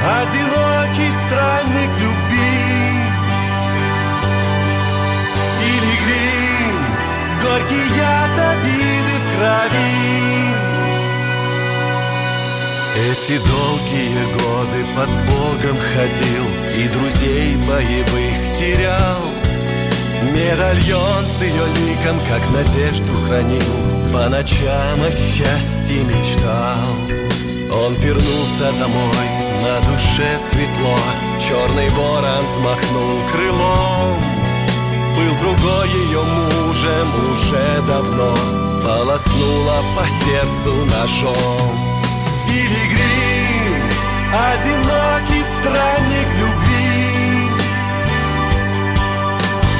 [0.03, 3.01] Одинокий странник любви.
[5.69, 6.77] Или грим
[7.43, 10.41] Горький яд обиды в крови.
[12.97, 16.45] Эти долгие годы под Богом ходил
[16.75, 19.21] И друзей боевых терял.
[20.33, 26.87] Медальон с ее ликом, как надежду хранил По ночам о счастье мечтал.
[27.71, 30.97] Он вернулся домой, на душе светло
[31.39, 34.21] Черный ворон взмахнул крылом
[35.15, 38.35] Был другой ее мужем уже давно
[38.83, 41.71] Полоснула по сердцу ножом.
[42.47, 43.83] Пилигрим,
[44.33, 47.49] одинокий странник любви.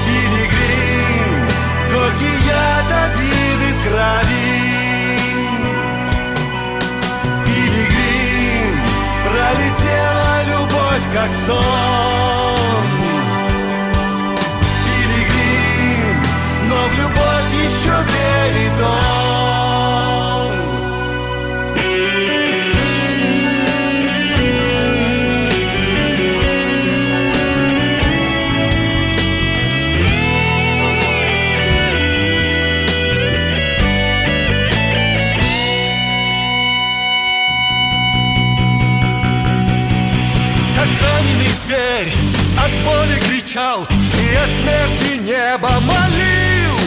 [0.05, 1.47] Пилигрим,
[1.91, 4.60] горький яд обиды в крови
[9.41, 12.85] Пролетела любовь, как сон.
[14.85, 16.17] Пилигрим,
[16.69, 19.30] но в любовь еще верит он.
[42.85, 46.77] Боли кричал И о смерти небо молил.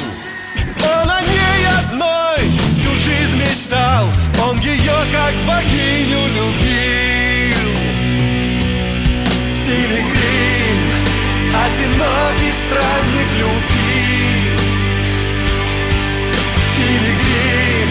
[0.82, 2.40] Он о ней одной
[2.78, 4.08] всю жизнь мечтал
[4.46, 7.04] Он ее как богиню любил.
[9.66, 10.78] Пилигрим,
[11.64, 13.94] одинокий странник любви
[16.76, 17.90] Пилигрим,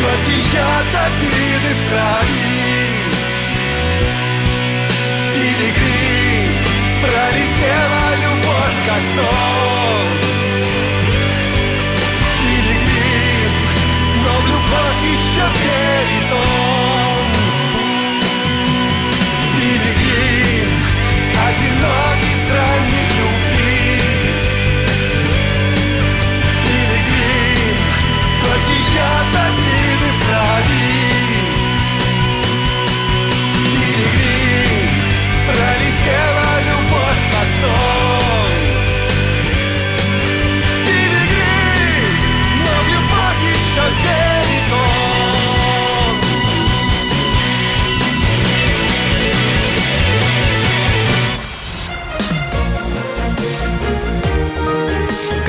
[0.00, 2.66] горький яд обиды в крови
[5.32, 6.15] Пилигрим,
[7.06, 10.08] пролетела любовь как сон
[12.40, 13.54] Пилигрим,
[14.24, 16.25] но в любовь еще верит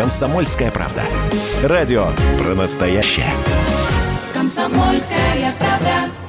[0.08, 1.04] «Комсомольская правда».
[1.64, 3.28] Радио про настоящее.